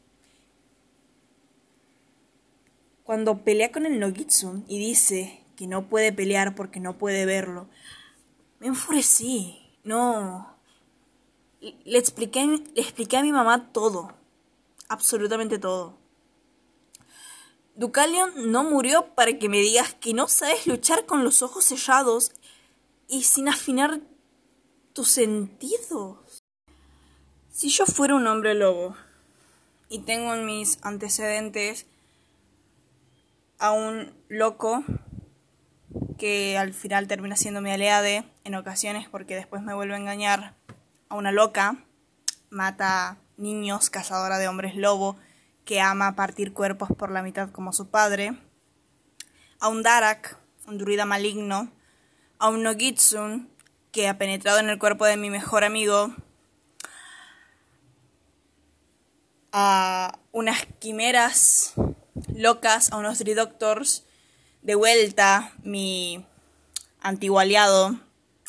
Cuando 3.05 3.45
pelea 3.45 3.73
con 3.73 3.87
el 3.87 3.99
Nogitsu 4.01 4.65
y 4.69 4.79
dice 4.79 5.43
que 5.57 5.67
no 5.67 5.89
puede 5.89 6.13
pelear 6.13 6.55
porque 6.55 6.81
no 6.81 6.99
puede 6.99 7.27
verlo, 7.27 7.69
Me 8.61 8.67
enfurecí. 8.67 9.59
No. 9.85 10.57
Le 11.61 11.99
expliqué, 11.99 12.45
le 12.47 12.83
expliqué 12.83 13.17
a 13.17 13.23
mi 13.23 13.33
mamá 13.33 13.73
todo. 13.73 14.13
Absolutamente 14.89 15.59
todo. 15.59 15.97
Ducalion 17.77 18.51
no 18.51 18.65
murió 18.65 19.15
para 19.15 19.39
que 19.39 19.49
me 19.49 19.59
digas 19.59 19.95
que 19.95 20.13
no 20.13 20.27
sabes 20.27 20.67
luchar 20.67 21.07
con 21.07 21.23
los 21.23 21.43
ojos 21.43 21.65
sellados 21.65 22.33
y 23.07 23.23
sin 23.23 23.49
afinar 23.49 24.01
tus 24.99 25.11
sentidos. 25.11 26.43
Si 27.53 27.69
yo 27.69 27.87
fuera 27.87 28.17
un 28.17 28.27
hombre 28.27 28.55
lobo 28.55 28.97
y 29.89 30.01
tengo 30.01 30.35
en 30.35 30.45
mis 30.45 30.81
antecedentes 30.83 31.87
a 33.61 33.71
un 33.71 34.13
loco 34.29 34.83
que 36.19 36.59
al 36.59 36.75
final 36.75 37.07
termina 37.07 37.37
siendo 37.37 37.61
mi 37.61 37.71
aliade 37.71 38.25
en 38.43 38.57
ocasiones 38.57 39.09
porque 39.09 39.37
después 39.37 39.63
me 39.63 39.73
vuelve 39.73 39.95
a 39.95 39.99
engañar 39.99 40.57
a 41.09 41.15
una 41.15 41.31
loca, 41.31 41.77
mata 42.51 43.19
niños, 43.37 43.91
cazadora 43.91 44.39
de 44.39 44.49
hombres 44.49 44.75
lobo, 44.75 45.17
que 45.65 45.81
ama 45.81 46.17
partir 46.17 46.53
cuerpos 46.53 46.89
por 46.99 47.13
la 47.13 47.23
mitad 47.23 47.53
como 47.53 47.73
su 47.73 47.89
padre, 47.89 48.37
a 49.61 49.69
un 49.69 49.85
Darak, 49.85 50.37
un 50.67 50.77
druida 50.77 51.07
maligno, 51.07 51.71
a 52.41 52.49
un 52.49 52.65
Nogitsun, 52.65 53.49
que 53.93 54.09
ha 54.09 54.19
penetrado 54.19 54.59
en 54.59 54.69
el 54.69 54.79
cuerpo 54.79 55.07
de 55.07 55.17
mi 55.17 55.31
mejor 55.31 55.65
amigo, 55.65 56.15
a 59.53 60.19
unas 60.33 60.67
quimeras 60.79 61.73
locas, 62.35 62.93
a 62.93 62.97
unos 62.97 63.19
Tridoctors, 63.19 64.05
de 64.63 64.75
vuelta 64.75 65.53
mi 65.63 66.27
antiguo 67.01 67.41
aliado, 67.41 67.99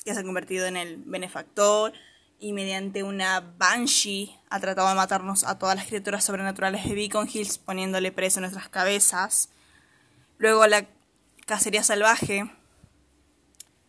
que 0.03 0.13
se 0.13 0.19
ha 0.19 0.23
convertido 0.23 0.65
en 0.65 0.77
el 0.77 0.97
benefactor, 0.97 1.93
y 2.39 2.53
mediante 2.53 3.03
una 3.03 3.41
Banshee 3.57 4.35
ha 4.49 4.59
tratado 4.59 4.87
de 4.87 4.95
matarnos 4.95 5.43
a 5.43 5.59
todas 5.59 5.75
las 5.75 5.87
criaturas 5.87 6.23
sobrenaturales 6.23 6.85
de 6.85 6.95
Beacon 6.95 7.29
Hills 7.31 7.57
poniéndole 7.57 8.11
preso 8.11 8.39
en 8.39 8.43
nuestras 8.43 8.69
cabezas. 8.69 9.49
Luego 10.37 10.63
a 10.63 10.69
la 10.69 10.87
cacería 11.45 11.83
salvaje 11.83 12.49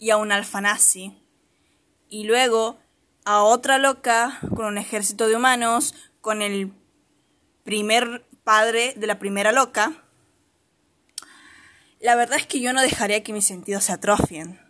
y 0.01 0.11
a 0.11 0.17
un 0.17 0.33
alfanazi. 0.33 1.17
Y 2.11 2.25
luego 2.25 2.79
a 3.25 3.43
otra 3.43 3.79
loca 3.79 4.39
con 4.55 4.67
un 4.67 4.77
ejército 4.77 5.29
de 5.29 5.37
humanos, 5.37 5.95
con 6.21 6.43
el 6.43 6.73
primer 7.65 8.27
padre 8.45 8.95
de 8.97 9.07
la 9.07 9.19
primera 9.19 9.53
loca. 9.53 10.03
La 12.01 12.17
verdad 12.17 12.39
es 12.39 12.47
que 12.47 12.61
yo 12.61 12.73
no 12.73 12.83
dejaría 12.83 13.23
que 13.23 13.33
mis 13.33 13.47
sentidos 13.47 13.85
se 13.85 13.93
atrofien, 13.93 14.61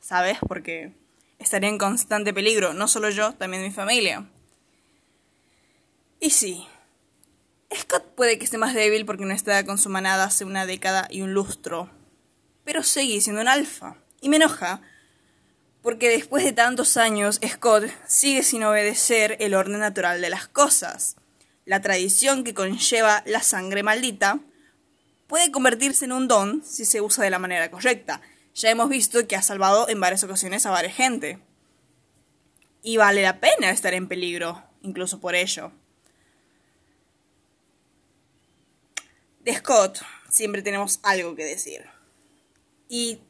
¿sabes? 0.00 0.38
Porque 0.46 0.92
estaría 1.38 1.68
en 1.68 1.78
constante 1.78 2.32
peligro, 2.32 2.74
no 2.74 2.88
solo 2.88 3.10
yo, 3.10 3.34
también 3.34 3.62
mi 3.62 3.70
familia. 3.70 4.28
Y 6.20 6.30
sí, 6.30 6.66
Scott 7.74 8.14
puede 8.14 8.38
que 8.38 8.44
esté 8.44 8.58
más 8.58 8.74
débil 8.74 9.04
porque 9.04 9.24
no 9.24 9.34
está 9.34 9.64
con 9.64 9.78
su 9.78 9.88
manada 9.88 10.24
hace 10.24 10.44
una 10.44 10.66
década 10.66 11.08
y 11.10 11.22
un 11.22 11.34
lustro, 11.34 11.90
pero 12.64 12.82
sigue 12.82 13.20
siendo 13.20 13.42
un 13.42 13.48
alfa. 13.48 13.96
Y 14.20 14.28
me 14.28 14.36
enoja, 14.36 14.80
porque 15.84 16.08
después 16.08 16.42
de 16.42 16.52
tantos 16.52 16.96
años, 16.96 17.38
Scott 17.46 17.84
sigue 18.06 18.42
sin 18.42 18.64
obedecer 18.64 19.36
el 19.38 19.52
orden 19.52 19.80
natural 19.80 20.22
de 20.22 20.30
las 20.30 20.48
cosas. 20.48 21.16
La 21.66 21.82
tradición 21.82 22.42
que 22.42 22.54
conlleva 22.54 23.22
la 23.26 23.42
sangre 23.42 23.82
maldita 23.82 24.40
puede 25.26 25.52
convertirse 25.52 26.06
en 26.06 26.12
un 26.12 26.26
don 26.26 26.64
si 26.64 26.86
se 26.86 27.02
usa 27.02 27.22
de 27.22 27.28
la 27.28 27.38
manera 27.38 27.70
correcta, 27.70 28.22
ya 28.54 28.70
hemos 28.70 28.88
visto 28.88 29.28
que 29.28 29.36
ha 29.36 29.42
salvado 29.42 29.86
en 29.90 30.00
varias 30.00 30.24
ocasiones 30.24 30.64
a 30.64 30.70
varias 30.70 30.94
gente. 30.94 31.38
Y 32.80 32.96
vale 32.96 33.20
la 33.20 33.38
pena 33.38 33.68
estar 33.68 33.92
en 33.92 34.08
peligro, 34.08 34.64
incluso 34.80 35.20
por 35.20 35.34
ello. 35.34 35.70
De 39.40 39.54
Scott 39.54 40.00
siempre 40.30 40.62
tenemos 40.62 40.98
algo 41.02 41.36
que 41.36 41.44
decir. 41.44 41.84
Y 42.88 43.20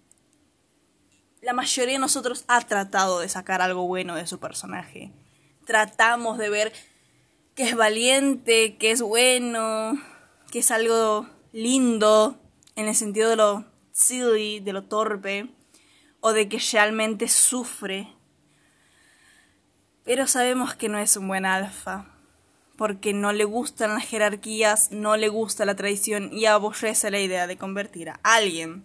la 1.45 1.53
mayoría 1.53 1.95
de 1.95 1.99
nosotros 1.99 2.45
ha 2.49 2.61
tratado 2.63 3.21
de 3.21 3.29
sacar 3.29 3.61
algo 3.61 3.87
bueno 3.87 4.15
de 4.15 4.27
su 4.27 4.41
personaje. 4.41 5.13
Tratamos 5.67 6.39
de 6.39 6.49
ver 6.49 6.73
que 7.55 7.65
es 7.65 7.77
valiente, 7.77 8.77
que 8.77 8.91
es 8.91 9.03
bueno, 9.03 10.01
que 10.51 10.61
es 10.61 10.71
algo 10.71 11.29
lindo, 11.53 12.41
en 12.77 12.89
el 12.89 12.95
sentido 12.95 13.29
de 13.29 13.37
lo 13.37 13.65
silly, 13.93 14.61
de 14.61 14.73
lo 14.73 14.85
torpe, 14.85 15.51
o 16.21 16.33
de 16.33 16.49
que 16.49 16.59
realmente 16.73 17.29
sufre. 17.29 18.09
Pero 20.03 20.27
sabemos 20.27 20.75
que 20.75 20.89
no 20.89 20.99
es 20.99 21.17
un 21.17 21.29
buen 21.29 21.45
alfa, 21.45 22.07
porque 22.77 23.13
no 23.13 23.33
le 23.33 23.45
gustan 23.45 23.95
las 23.95 24.07
jerarquías, 24.07 24.91
no 24.91 25.17
le 25.17 25.29
gusta 25.29 25.67
la 25.67 25.77
tradición 25.77 26.33
y 26.33 26.47
aborrece 26.47 27.11
la 27.11 27.21
idea 27.21 27.47
de 27.47 27.59
convertir 27.59 28.09
a 28.09 28.21
alguien. 28.23 28.85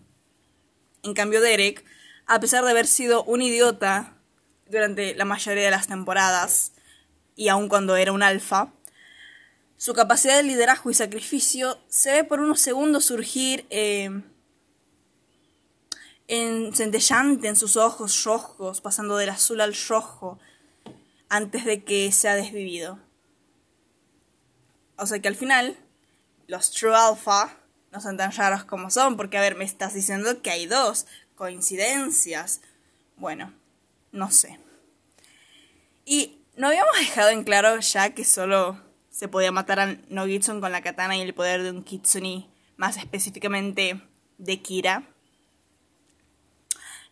En 1.03 1.13
cambio, 1.13 1.39
Derek, 1.39 1.85
a 2.29 2.39
pesar 2.39 2.63
de 2.63 2.69
haber 2.69 2.85
sido 2.85 3.23
un 3.23 3.41
idiota 3.41 4.13
durante 4.67 5.15
la 5.15 5.25
mayoría 5.25 5.65
de 5.65 5.71
las 5.71 5.87
temporadas, 5.87 6.73
y 7.35 7.47
aun 7.47 7.67
cuando 7.69 7.95
era 7.95 8.11
un 8.11 8.21
alfa, 8.21 8.71
su 9.77 9.93
capacidad 9.93 10.37
de 10.37 10.43
liderazgo 10.43 10.91
y 10.91 10.93
sacrificio 10.93 11.79
se 11.87 12.11
ve 12.11 12.23
por 12.23 12.39
unos 12.39 12.61
segundos 12.61 13.05
surgir 13.05 13.65
eh, 13.71 14.21
en, 16.27 16.75
centellante 16.75 17.47
en 17.47 17.55
sus 17.55 17.77
ojos 17.77 18.23
rojos, 18.23 18.79
pasando 18.79 19.17
del 19.17 19.29
azul 19.29 19.59
al 19.59 19.75
rojo, 19.87 20.37
antes 21.29 21.65
de 21.65 21.83
que 21.83 22.11
sea 22.11 22.35
desvivido. 22.35 22.99
O 24.97 25.07
sea 25.07 25.19
que 25.19 25.29
al 25.29 25.35
final, 25.35 25.77
los 26.45 26.69
True 26.69 26.95
Alpha 26.95 27.57
no 27.91 27.99
son 28.01 28.17
tan 28.17 28.31
raros 28.33 28.65
como 28.65 28.91
son, 28.91 29.17
porque 29.17 29.39
a 29.39 29.41
ver, 29.41 29.55
me 29.55 29.65
estás 29.65 29.95
diciendo 29.95 30.43
que 30.43 30.51
hay 30.51 30.67
dos 30.67 31.07
coincidencias. 31.39 32.59
Bueno, 33.15 33.53
no 34.11 34.29
sé. 34.29 34.59
Y 36.05 36.43
no 36.57 36.67
habíamos 36.67 36.95
dejado 36.99 37.29
en 37.29 37.45
claro 37.45 37.79
ya 37.79 38.13
que 38.13 38.25
solo 38.25 38.77
se 39.09 39.29
podía 39.29 39.51
matar 39.51 39.79
a 39.79 39.97
Nogitsun 40.09 40.59
con 40.59 40.71
la 40.71 40.81
katana 40.81 41.17
y 41.17 41.21
el 41.21 41.33
poder 41.33 41.63
de 41.63 41.71
un 41.71 41.83
Kitsuni, 41.83 42.51
más 42.75 42.97
específicamente 42.97 44.01
de 44.37 44.61
Kira. 44.61 45.07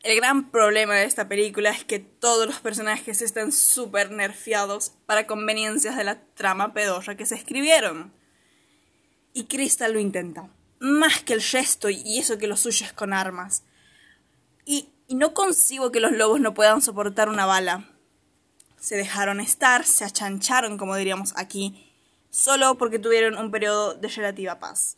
El 0.03 0.15
gran 0.17 0.51
problema 0.51 0.95
de 0.95 1.05
esta 1.05 1.27
película 1.27 1.71
es 1.71 1.85
que 1.85 1.99
todos 1.99 2.45
los 2.45 2.59
personajes 2.59 3.21
están 3.21 3.51
súper 3.51 4.11
nerfeados 4.11 4.91
para 5.05 5.25
conveniencias 5.25 5.95
de 5.95 6.03
la 6.03 6.21
trama 6.35 6.73
pedorra 6.73 7.15
que 7.15 7.25
se 7.25 7.35
escribieron. 7.35 8.13
Y 9.33 9.45
Crystal 9.45 9.93
lo 9.93 9.99
intenta. 9.99 10.49
Más 10.79 11.23
que 11.23 11.33
el 11.33 11.41
gesto 11.41 11.89
y 11.89 12.19
eso 12.19 12.37
que 12.37 12.47
lo 12.47 12.57
suyo 12.57 12.85
es 12.85 12.93
con 12.93 13.13
armas. 13.13 13.63
Y, 14.67 14.89
no 15.09 15.33
consigo 15.33 15.93
que 15.93 16.01
los 16.01 16.11
lobos 16.11 16.41
no 16.41 16.53
puedan 16.53 16.81
soportar 16.81 17.29
una 17.29 17.45
bala. 17.45 17.89
Se 18.77 18.97
dejaron 18.97 19.39
estar, 19.39 19.85
se 19.85 20.03
achancharon, 20.03 20.77
como 20.77 20.97
diríamos 20.97 21.31
aquí, 21.37 21.93
solo 22.29 22.77
porque 22.77 22.99
tuvieron 22.99 23.37
un 23.37 23.49
periodo 23.49 23.93
de 23.93 24.09
relativa 24.09 24.59
paz. 24.59 24.97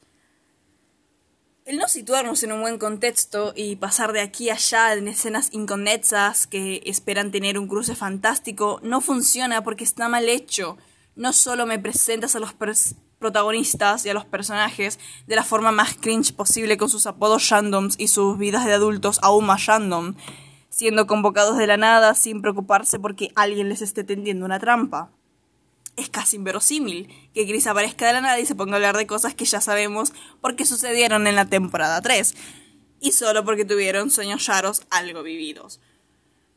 El 1.65 1.77
no 1.77 1.87
situarnos 1.87 2.41
en 2.41 2.53
un 2.53 2.61
buen 2.61 2.79
contexto 2.79 3.53
y 3.55 3.75
pasar 3.75 4.11
de 4.11 4.21
aquí 4.21 4.49
a 4.49 4.55
allá 4.55 4.93
en 4.93 5.07
escenas 5.07 5.49
inconexas 5.51 6.47
que 6.47 6.81
esperan 6.87 7.29
tener 7.29 7.59
un 7.59 7.67
cruce 7.67 7.93
fantástico 7.93 8.79
no 8.81 9.01
funciona 9.01 9.63
porque 9.63 9.83
está 9.83 10.09
mal 10.09 10.27
hecho. 10.27 10.79
No 11.15 11.33
solo 11.33 11.67
me 11.67 11.77
presentas 11.77 12.35
a 12.35 12.39
los 12.39 12.53
protagonistas 13.19 14.05
y 14.05 14.09
a 14.09 14.13
los 14.13 14.25
personajes 14.25 14.99
de 15.27 15.35
la 15.35 15.43
forma 15.43 15.71
más 15.71 15.95
cringe 15.95 16.33
posible 16.33 16.77
con 16.77 16.89
sus 16.89 17.05
apodos 17.05 17.49
randoms 17.49 17.95
y 17.97 18.07
sus 18.07 18.37
vidas 18.37 18.65
de 18.65 18.73
adultos 18.73 19.19
aún 19.21 19.45
más 19.45 19.65
random, 19.65 20.15
siendo 20.69 21.05
convocados 21.05 21.57
de 21.57 21.67
la 21.67 21.77
nada 21.77 22.15
sin 22.15 22.41
preocuparse 22.41 22.99
porque 22.99 23.31
alguien 23.35 23.69
les 23.69 23.81
esté 23.81 24.03
tendiendo 24.03 24.45
una 24.45 24.59
trampa 24.59 25.11
es 25.99 26.09
casi 26.09 26.37
inverosímil 26.37 27.09
que 27.33 27.45
Chris 27.45 27.67
aparezca 27.67 28.07
de 28.07 28.13
la 28.13 28.21
nada 28.21 28.39
y 28.39 28.45
se 28.45 28.55
ponga 28.55 28.73
a 28.73 28.75
hablar 28.77 28.97
de 28.97 29.07
cosas 29.07 29.35
que 29.35 29.45
ya 29.45 29.61
sabemos 29.61 30.13
porque 30.41 30.65
sucedieron 30.65 31.27
en 31.27 31.35
la 31.35 31.45
temporada 31.45 32.01
3, 32.01 32.35
y 33.01 33.11
solo 33.11 33.45
porque 33.45 33.65
tuvieron 33.65 34.11
sueños 34.11 34.45
raros 34.45 34.83
algo 34.89 35.23
vividos. 35.23 35.79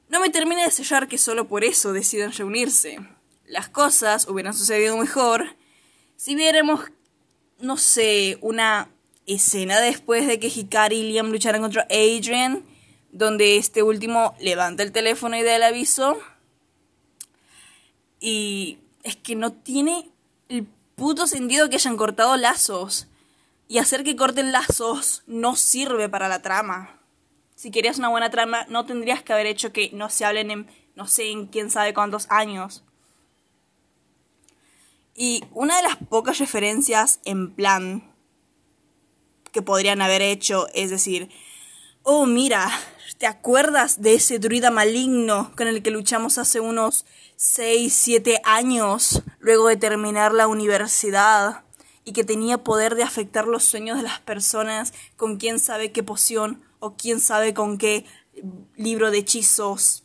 No 0.09 0.21
me 0.21 0.31
termina 0.31 0.64
de 0.64 0.71
sellar 0.71 1.09
que 1.09 1.19
solo 1.19 1.49
por 1.49 1.64
eso 1.64 1.92
deciden 1.92 2.33
reunirse. 2.33 2.99
Las 3.47 3.69
cosas 3.69 4.28
hubieran 4.28 4.54
sucedido 4.54 4.97
mejor 4.97 5.57
si 6.23 6.37
viéramos, 6.37 6.83
no 7.59 7.76
sé, 7.76 8.38
una 8.43 8.88
escena 9.26 9.81
después 9.81 10.25
de 10.29 10.38
que 10.38 10.47
Hikari 10.47 10.95
y 10.95 11.11
Liam 11.11 11.33
lucharan 11.33 11.62
contra 11.62 11.83
Adrian, 11.91 12.64
donde 13.11 13.57
este 13.57 13.83
último 13.83 14.33
levanta 14.38 14.85
el 14.85 14.93
teléfono 14.93 15.37
y 15.37 15.43
da 15.43 15.57
el 15.57 15.64
aviso. 15.64 16.17
Y 18.21 18.79
es 19.02 19.17
que 19.17 19.35
no 19.35 19.52
tiene 19.52 20.12
el 20.49 20.64
puto 20.95 21.26
sentido 21.26 21.69
que 21.69 21.75
hayan 21.75 21.97
cortado 21.97 22.37
lazos. 22.37 23.09
Y 23.67 23.79
hacer 23.79 24.05
que 24.05 24.14
corten 24.14 24.52
lazos 24.52 25.25
no 25.26 25.57
sirve 25.57 26.09
para 26.09 26.29
la 26.29 26.41
trama. 26.41 27.00
Si 27.57 27.73
querías 27.73 27.99
una 27.99 28.11
buena 28.11 28.31
trama, 28.31 28.64
no 28.69 28.87
tendrías 28.87 29.25
que 29.25 29.33
haber 29.33 29.47
hecho 29.47 29.73
que 29.73 29.91
no 29.93 30.09
se 30.09 30.25
hablen 30.25 30.52
en, 30.52 30.67
no 30.95 31.09
sé, 31.09 31.33
en 31.33 31.49
quién 31.49 31.69
sabe 31.69 31.93
cuántos 31.93 32.31
años. 32.31 32.85
Y 35.14 35.45
una 35.52 35.76
de 35.76 35.83
las 35.83 35.97
pocas 35.97 36.38
referencias 36.38 37.21
en 37.25 37.54
plan 37.54 38.14
que 39.52 39.62
podrían 39.62 40.00
haber 40.00 40.23
hecho 40.23 40.66
es 40.75 40.90
decir, 40.90 41.28
oh 42.02 42.26
mira, 42.26 42.71
¿te 43.19 43.26
acuerdas 43.26 44.00
de 44.00 44.14
ese 44.14 44.38
druida 44.38 44.71
maligno 44.71 45.52
con 45.57 45.69
el 45.69 45.83
que 45.83 45.90
luchamos 45.90 46.38
hace 46.38 46.61
unos 46.61 47.04
6, 47.37 47.92
7 47.92 48.40
años 48.45 49.23
luego 49.38 49.69
de 49.69 49.76
terminar 49.76 50.33
la 50.33 50.49
universidad? 50.49 51.64
y 52.04 52.12
que 52.12 52.25
tenía 52.25 52.59
poder 52.59 52.95
de 52.95 53.02
afectar 53.02 53.47
los 53.47 53.64
sueños 53.64 53.97
de 53.97 54.02
las 54.02 54.21
personas 54.21 54.92
con 55.16 55.37
quién 55.37 55.59
sabe 55.59 55.92
qué 55.92 56.02
poción 56.02 56.62
o 56.81 56.97
quién 56.97 57.21
sabe 57.21 57.54
con 57.54 57.78
qué 57.78 58.04
libro 58.76 59.11
de 59.11 59.19
hechizos. 59.19 60.02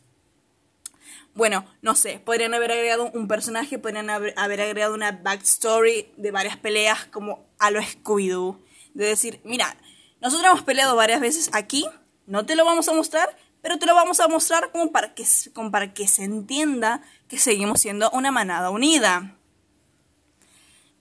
Bueno, 1.38 1.68
no 1.84 1.94
sé, 1.94 2.20
podrían 2.26 2.56
haber 2.56 2.72
agregado 2.72 3.12
un 3.14 3.28
personaje, 3.28 3.78
podrían 3.78 4.10
haber, 4.10 4.34
agregado 4.40 4.96
una 4.96 5.12
backstory 5.12 6.12
de 6.18 6.32
varias 6.32 6.58
peleas 6.58 7.06
como 7.06 7.46
a 7.60 7.70
lo 7.70 7.80
Scooby-Doo. 7.80 8.58
De 8.96 9.06
decir, 9.06 9.40
mira, 9.44 9.78
nosotros 10.20 10.48
hemos 10.50 10.64
peleado 10.64 10.96
varias 10.96 11.22
veces 11.22 11.52
aquí, 11.54 11.86
no 12.26 12.48
te 12.48 12.56
lo 12.56 12.66
vamos 12.66 12.90
a 12.90 12.94
mostrar, 12.94 13.38
pero 13.62 13.78
te 13.78 13.86
lo 13.86 13.94
vamos 13.94 14.20
a 14.20 14.28
mostrar 14.28 14.72
como 14.72 14.92
para 14.92 15.14
que, 15.14 15.28
como 15.54 15.70
para 15.70 15.94
que 15.94 16.08
se 16.08 16.24
entienda 16.24 17.04
que 17.28 17.38
seguimos 17.38 17.82
siendo 17.82 18.10
una 18.10 18.32
manada 18.32 18.72
unida. 18.72 19.38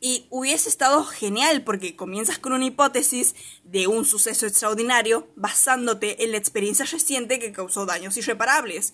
Y 0.01 0.27
hubiese 0.29 0.69
estado 0.69 1.03
genial 1.07 1.65
porque 1.65 1.97
comienzas 1.97 2.39
con 2.39 2.53
una 2.53 2.67
hipótesis 2.67 3.35
de 3.65 3.87
un 3.87 4.05
suceso 4.05 4.47
extraordinario 4.47 5.29
basándote 5.35 6.25
en 6.25 6.33
la 6.33 6.37
experiencia 6.37 6.85
reciente 6.85 7.39
que 7.39 7.53
causó 7.53 7.87
daños 7.87 8.19
irreparables. 8.19 8.93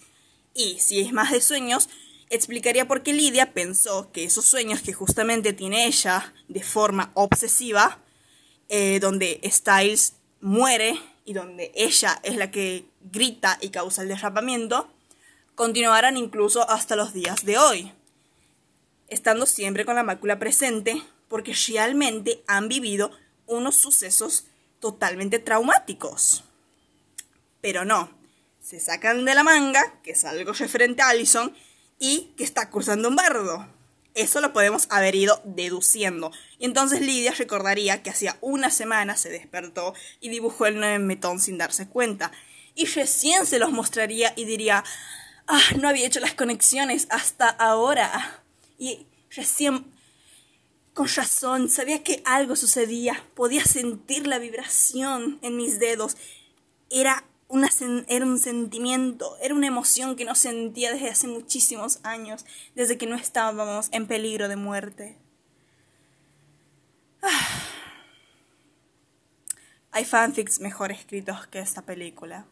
Y 0.54 0.78
si 0.78 1.00
es 1.00 1.12
más 1.12 1.30
de 1.30 1.40
sueños, 1.40 1.88
explicaría 2.30 2.88
por 2.88 3.02
qué 3.02 3.12
Lidia 3.12 3.52
pensó 3.52 4.10
que 4.12 4.24
esos 4.24 4.44
sueños 4.44 4.82
que 4.82 4.92
justamente 4.92 5.52
tiene 5.52 5.86
ella 5.86 6.34
de 6.48 6.62
forma 6.62 7.10
obsesiva, 7.14 7.98
eh, 8.68 9.00
donde 9.00 9.40
Styles 9.44 10.14
muere 10.40 10.98
y 11.24 11.34
donde 11.34 11.72
ella 11.74 12.20
es 12.22 12.36
la 12.36 12.50
que 12.50 12.84
grita 13.10 13.58
y 13.60 13.70
causa 13.70 14.02
el 14.02 14.08
derrapamiento, 14.08 14.88
continuarán 15.54 16.16
incluso 16.16 16.68
hasta 16.68 16.96
los 16.96 17.12
días 17.12 17.44
de 17.44 17.58
hoy 17.58 17.92
estando 19.12 19.44
siempre 19.44 19.84
con 19.84 19.94
la 19.94 20.02
mácula 20.02 20.38
presente, 20.38 21.02
porque 21.28 21.54
realmente 21.68 22.42
han 22.46 22.68
vivido 22.68 23.10
unos 23.46 23.76
sucesos 23.76 24.46
totalmente 24.80 25.38
traumáticos. 25.38 26.44
Pero 27.60 27.84
no, 27.84 28.10
se 28.62 28.78
sacan 28.80 29.24
de 29.24 29.34
la 29.34 29.42
manga 29.42 30.00
que 30.02 30.12
es 30.12 30.24
algo 30.24 30.52
referente 30.52 31.02
a 31.02 31.08
Allison 31.08 31.54
y 31.98 32.32
que 32.36 32.44
está 32.44 32.70
cruzando 32.70 33.08
un 33.08 33.16
bardo. 33.16 33.66
Eso 34.14 34.40
lo 34.40 34.52
podemos 34.52 34.86
haber 34.90 35.14
ido 35.14 35.40
deduciendo. 35.44 36.32
Y 36.58 36.66
entonces 36.66 37.00
Lidia 37.00 37.32
recordaría 37.32 38.02
que 38.02 38.10
hacía 38.10 38.36
una 38.40 38.70
semana 38.70 39.16
se 39.16 39.30
despertó 39.30 39.94
y 40.20 40.28
dibujó 40.28 40.66
el 40.66 40.76
nueve 40.76 40.98
metón 40.98 41.40
sin 41.40 41.58
darse 41.58 41.88
cuenta. 41.88 42.30
Y 42.74 42.86
recién 42.86 43.46
se 43.46 43.58
los 43.58 43.72
mostraría 43.72 44.32
y 44.36 44.44
diría, 44.44 44.84
ah, 45.46 45.62
no 45.80 45.88
había 45.88 46.06
hecho 46.06 46.20
las 46.20 46.34
conexiones 46.34 47.06
hasta 47.10 47.48
ahora. 47.48 48.42
Y 48.78 49.06
recién, 49.30 49.86
con 50.92 51.08
razón, 51.08 51.70
sabía 51.70 52.02
que 52.02 52.22
algo 52.26 52.54
sucedía. 52.54 53.24
Podía 53.34 53.64
sentir 53.64 54.26
la 54.26 54.38
vibración 54.38 55.38
en 55.42 55.56
mis 55.56 55.78
dedos. 55.78 56.16
Era, 56.90 57.24
era 58.08 58.24
un 58.24 58.38
sentimiento, 58.38 59.36
era 59.42 59.54
una 59.54 59.66
emoción 59.66 60.16
que 60.16 60.24
no 60.24 60.34
sentía 60.34 60.92
desde 60.92 61.10
hace 61.10 61.26
muchísimos 61.26 62.00
años, 62.02 62.46
desde 62.74 62.96
que 62.96 63.06
no 63.06 63.14
estábamos 63.14 63.88
en 63.92 64.06
peligro 64.06 64.48
de 64.48 64.56
muerte. 64.56 65.18
Ah. 67.22 67.68
Hay 69.90 70.06
fanfics 70.06 70.60
mejor 70.60 70.90
escritos 70.92 71.46
que 71.48 71.58
esta 71.58 71.82
película. 71.82 72.46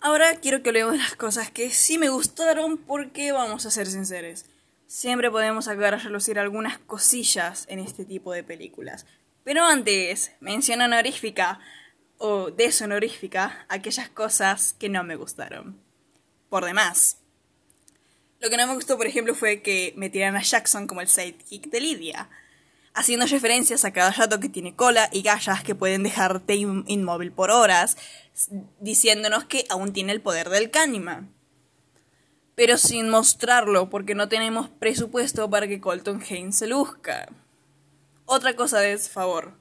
Ahora 0.00 0.34
quiero 0.40 0.64
que 0.64 0.70
hablemos 0.70 0.92
de 0.92 0.98
las 0.98 1.14
cosas 1.14 1.52
que 1.52 1.70
sí 1.70 1.96
me 1.96 2.08
gustaron 2.08 2.76
porque 2.76 3.30
vamos 3.30 3.64
a 3.64 3.70
ser 3.70 3.86
sinceros. 3.86 4.46
Siempre 4.88 5.30
podemos 5.30 5.66
sacar 5.66 5.94
a 5.94 5.98
relucir 5.98 6.40
algunas 6.40 6.78
cosillas 6.78 7.66
en 7.68 7.78
este 7.78 8.04
tipo 8.04 8.32
de 8.32 8.42
películas. 8.42 9.06
Pero 9.44 9.64
antes, 9.64 10.32
mención 10.40 10.80
honorífica 10.80 11.60
o 12.24 12.52
deshonorífica 12.52 13.66
aquellas 13.68 14.08
cosas 14.08 14.76
que 14.78 14.88
no 14.88 15.02
me 15.02 15.16
gustaron. 15.16 15.76
Por 16.48 16.64
demás. 16.64 17.18
Lo 18.38 18.48
que 18.48 18.56
no 18.56 18.68
me 18.68 18.74
gustó, 18.74 18.96
por 18.96 19.08
ejemplo, 19.08 19.34
fue 19.34 19.60
que 19.60 19.92
metieran 19.96 20.36
a 20.36 20.42
Jackson 20.42 20.86
como 20.86 21.00
el 21.00 21.08
sidekick 21.08 21.68
de 21.68 21.80
Lidia, 21.80 22.30
haciendo 22.94 23.26
referencias 23.26 23.84
a 23.84 23.92
cada 23.92 24.12
rato 24.12 24.38
que 24.38 24.48
tiene 24.48 24.76
cola 24.76 25.08
y 25.10 25.22
gallas 25.22 25.64
que 25.64 25.74
pueden 25.74 26.04
dejarte 26.04 26.54
inmóvil 26.54 27.32
por 27.32 27.50
horas, 27.50 27.96
diciéndonos 28.78 29.46
que 29.46 29.64
aún 29.68 29.92
tiene 29.92 30.12
el 30.12 30.20
poder 30.20 30.48
del 30.48 30.70
Candyman. 30.70 31.34
Pero 32.54 32.78
sin 32.78 33.10
mostrarlo, 33.10 33.90
porque 33.90 34.14
no 34.14 34.28
tenemos 34.28 34.68
presupuesto 34.68 35.50
para 35.50 35.66
que 35.66 35.80
Colton 35.80 36.22
Haynes 36.22 36.56
se 36.56 36.68
luzca. 36.68 37.28
Otra 38.26 38.54
cosa 38.54 38.78
de 38.78 38.96
favor. 38.98 39.60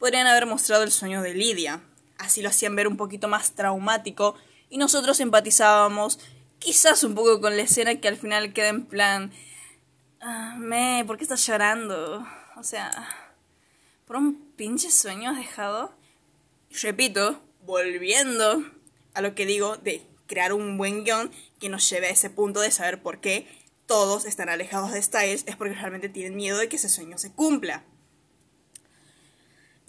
Podrían 0.00 0.26
haber 0.26 0.46
mostrado 0.46 0.82
el 0.82 0.90
sueño 0.90 1.20
de 1.20 1.34
Lidia. 1.34 1.82
Así 2.16 2.40
lo 2.40 2.48
hacían 2.48 2.74
ver 2.74 2.88
un 2.88 2.96
poquito 2.96 3.28
más 3.28 3.52
traumático 3.52 4.34
y 4.70 4.78
nosotros 4.78 5.20
empatizábamos 5.20 6.18
quizás 6.58 7.04
un 7.04 7.14
poco 7.14 7.42
con 7.42 7.54
la 7.54 7.62
escena 7.62 8.00
que 8.00 8.08
al 8.08 8.16
final 8.16 8.54
queda 8.54 8.68
en 8.68 8.86
plan... 8.86 9.30
Ah, 10.22 10.56
me, 10.58 11.04
¿por 11.06 11.18
qué 11.18 11.24
estás 11.24 11.46
llorando? 11.46 12.26
O 12.56 12.62
sea, 12.62 12.90
por 14.06 14.16
un 14.16 14.52
pinche 14.56 14.90
sueño 14.90 15.30
has 15.30 15.36
dejado. 15.36 15.94
repito, 16.80 17.38
volviendo 17.66 18.64
a 19.12 19.20
lo 19.20 19.34
que 19.34 19.44
digo 19.44 19.76
de 19.76 20.06
crear 20.26 20.54
un 20.54 20.78
buen 20.78 21.04
guion 21.04 21.30
que 21.58 21.68
nos 21.68 21.88
lleve 21.90 22.06
a 22.06 22.10
ese 22.10 22.30
punto 22.30 22.60
de 22.60 22.70
saber 22.70 23.02
por 23.02 23.20
qué 23.20 23.46
todos 23.84 24.24
están 24.24 24.48
alejados 24.48 24.92
de 24.92 25.02
Styles, 25.02 25.44
es 25.46 25.56
porque 25.56 25.74
realmente 25.74 26.08
tienen 26.08 26.36
miedo 26.36 26.56
de 26.56 26.70
que 26.70 26.76
ese 26.76 26.88
sueño 26.88 27.18
se 27.18 27.32
cumpla. 27.32 27.84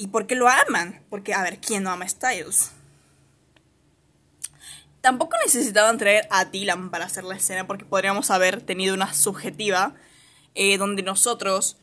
¿Y 0.01 0.07
por 0.07 0.25
qué 0.25 0.33
lo 0.33 0.49
aman? 0.49 0.99
Porque, 1.11 1.35
a 1.35 1.43
ver, 1.43 1.59
¿quién 1.59 1.83
no 1.83 1.91
ama 1.91 2.09
Styles? 2.09 2.71
Tampoco 4.99 5.35
necesitaban 5.45 5.99
traer 5.99 6.27
a 6.31 6.45
Dylan 6.45 6.89
para 6.89 7.05
hacer 7.05 7.23
la 7.23 7.35
escena 7.35 7.67
porque 7.67 7.85
podríamos 7.85 8.31
haber 8.31 8.63
tenido 8.63 8.95
una 8.95 9.13
subjetiva 9.13 9.93
eh, 10.55 10.79
donde 10.79 11.03
nosotros, 11.03 11.77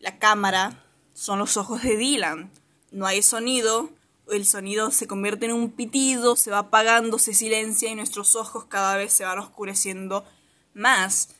la 0.00 0.18
cámara, 0.18 0.82
son 1.12 1.40
los 1.40 1.58
ojos 1.58 1.82
de 1.82 1.98
Dylan. 1.98 2.50
No 2.90 3.06
hay 3.06 3.20
sonido, 3.20 3.90
el 4.30 4.46
sonido 4.46 4.90
se 4.90 5.06
convierte 5.06 5.44
en 5.44 5.52
un 5.52 5.70
pitido, 5.70 6.36
se 6.36 6.50
va 6.50 6.60
apagando, 6.60 7.18
se 7.18 7.34
silencia 7.34 7.90
y 7.90 7.94
nuestros 7.94 8.34
ojos 8.34 8.64
cada 8.64 8.96
vez 8.96 9.12
se 9.12 9.24
van 9.24 9.40
oscureciendo 9.40 10.24
más. 10.72 11.34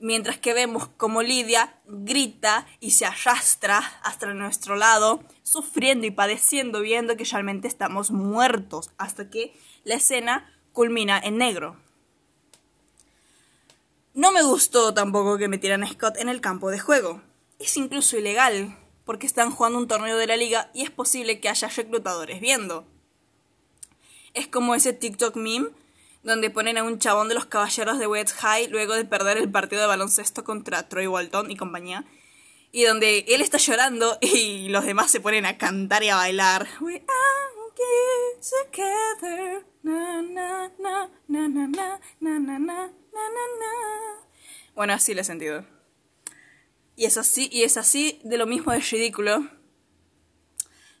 Mientras 0.00 0.38
que 0.38 0.54
vemos 0.54 0.88
como 0.96 1.22
Lidia 1.22 1.76
grita 1.86 2.66
y 2.78 2.92
se 2.92 3.04
arrastra 3.04 3.78
hasta 4.02 4.32
nuestro 4.32 4.76
lado, 4.76 5.24
sufriendo 5.42 6.06
y 6.06 6.12
padeciendo, 6.12 6.80
viendo 6.80 7.16
que 7.16 7.24
realmente 7.24 7.66
estamos 7.66 8.10
muertos, 8.10 8.90
hasta 8.96 9.28
que 9.28 9.58
la 9.82 9.96
escena 9.96 10.52
culmina 10.72 11.18
en 11.18 11.38
negro. 11.38 11.76
No 14.14 14.32
me 14.32 14.42
gustó 14.42 14.94
tampoco 14.94 15.38
que 15.38 15.48
metieran 15.48 15.82
a 15.82 15.88
Scott 15.88 16.16
en 16.18 16.28
el 16.28 16.40
campo 16.40 16.70
de 16.70 16.78
juego. 16.78 17.22
Es 17.58 17.76
incluso 17.76 18.16
ilegal 18.16 18.76
porque 19.04 19.26
están 19.26 19.50
jugando 19.50 19.78
un 19.78 19.88
torneo 19.88 20.16
de 20.16 20.26
la 20.26 20.36
liga 20.36 20.70
y 20.74 20.82
es 20.82 20.90
posible 20.90 21.40
que 21.40 21.48
haya 21.48 21.68
reclutadores 21.68 22.40
viendo. 22.40 22.86
Es 24.34 24.46
como 24.48 24.74
ese 24.74 24.92
TikTok 24.92 25.36
meme 25.36 25.70
donde 26.22 26.50
ponen 26.50 26.78
a 26.78 26.84
un 26.84 26.98
chabón 26.98 27.28
de 27.28 27.34
los 27.34 27.46
caballeros 27.46 27.98
de 27.98 28.06
West 28.06 28.36
High 28.36 28.68
luego 28.68 28.94
de 28.94 29.04
perder 29.04 29.36
el 29.38 29.50
partido 29.50 29.82
de 29.82 29.88
baloncesto 29.88 30.44
contra 30.44 30.88
Troy 30.88 31.06
Walton 31.06 31.50
y 31.50 31.56
compañía. 31.56 32.04
Y 32.70 32.84
donde 32.84 33.24
él 33.28 33.40
está 33.40 33.58
llorando 33.58 34.18
y 34.20 34.68
los 34.68 34.84
demás 34.84 35.10
se 35.10 35.20
ponen 35.20 35.46
a 35.46 35.56
cantar 35.56 36.02
y 36.02 36.10
a 36.10 36.16
bailar. 36.16 36.68
Bueno, 44.74 44.92
así 44.92 45.14
le 45.14 45.22
he 45.22 45.24
sentido. 45.24 45.64
Y 46.94 47.04
es 47.04 47.16
así, 47.16 47.48
y 47.52 47.62
es 47.62 47.76
así 47.76 48.20
de 48.24 48.36
lo 48.38 48.46
mismo 48.46 48.72
de 48.72 48.80
ridículo. 48.80 49.48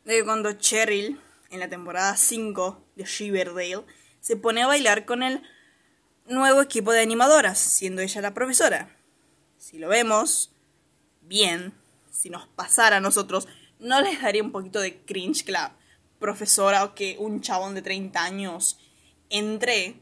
De 0.04 0.24
cuando 0.24 0.52
Cheryl, 0.52 1.20
en 1.50 1.60
la 1.60 1.68
temporada 1.68 2.16
5 2.16 2.92
de 2.96 3.04
Riverdale, 3.04 3.84
se 4.20 4.36
pone 4.36 4.62
a 4.62 4.66
bailar 4.66 5.04
con 5.04 5.22
el 5.22 5.42
nuevo 6.26 6.60
equipo 6.60 6.92
de 6.92 7.00
animadoras, 7.00 7.58
siendo 7.58 8.02
ella 8.02 8.20
la 8.20 8.34
profesora. 8.34 8.96
Si 9.56 9.78
lo 9.78 9.88
vemos 9.88 10.52
bien, 11.22 11.74
si 12.10 12.30
nos 12.30 12.46
pasara 12.48 12.98
a 12.98 13.00
nosotros, 13.00 13.48
no 13.78 14.00
les 14.00 14.20
daría 14.20 14.42
un 14.42 14.52
poquito 14.52 14.80
de 14.80 15.00
cringe, 15.02 15.44
claro. 15.44 15.74
profesora 16.18 16.84
o 16.84 16.94
que 16.94 17.16
un 17.18 17.40
chabón 17.40 17.74
de 17.74 17.82
30 17.82 18.22
años 18.22 18.78
entre 19.30 20.00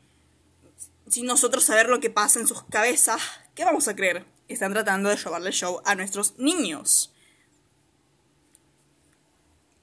sin 1.08 1.26
nosotros 1.26 1.64
saber 1.64 1.88
lo 1.88 2.00
que 2.00 2.10
pasa 2.10 2.40
en 2.40 2.46
sus 2.46 2.62
cabezas, 2.64 3.20
¿qué 3.54 3.64
vamos 3.64 3.86
a 3.88 3.94
creer? 3.94 4.24
Están 4.48 4.72
tratando 4.72 5.08
de 5.08 5.16
llevarle 5.16 5.52
show 5.52 5.80
a 5.84 5.94
nuestros 5.94 6.38
niños. 6.38 7.12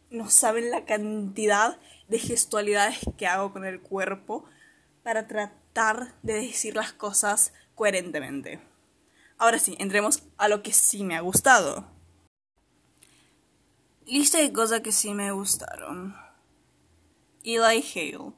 No 0.09 0.29
saben 0.29 0.69
la 0.69 0.85
cantidad 0.85 1.79
de 2.13 2.19
gestualidades 2.19 2.99
que 3.17 3.25
hago 3.25 3.51
con 3.51 3.65
el 3.65 3.81
cuerpo 3.81 4.45
para 5.01 5.25
tratar 5.25 6.13
de 6.21 6.35
decir 6.35 6.75
las 6.75 6.93
cosas 6.93 7.53
coherentemente. 7.73 8.61
Ahora 9.39 9.57
sí, 9.57 9.75
entremos 9.79 10.21
a 10.37 10.47
lo 10.47 10.61
que 10.61 10.73
sí 10.73 11.03
me 11.03 11.15
ha 11.15 11.21
gustado. 11.21 11.87
Lista 14.05 14.37
de 14.37 14.53
cosas 14.53 14.81
que 14.81 14.91
sí 14.91 15.15
me 15.15 15.31
gustaron. 15.31 16.15
Eli 17.43 17.83
Hale. 17.95 18.33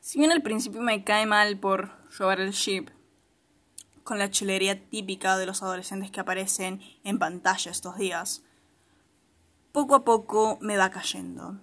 Si 0.00 0.18
bien 0.18 0.30
al 0.30 0.42
principio 0.42 0.82
me 0.82 1.02
cae 1.02 1.24
mal 1.24 1.58
por 1.58 1.90
robar 2.18 2.40
el 2.40 2.50
ship, 2.50 2.90
con 4.04 4.18
la 4.18 4.30
chulería 4.30 4.86
típica 4.90 5.38
de 5.38 5.46
los 5.46 5.62
adolescentes 5.62 6.10
que 6.10 6.20
aparecen 6.20 6.82
en 7.04 7.18
pantalla 7.18 7.70
estos 7.70 7.96
días, 7.96 8.42
poco 9.72 9.94
a 9.94 10.04
poco 10.04 10.58
me 10.60 10.76
va 10.76 10.90
cayendo. 10.90 11.58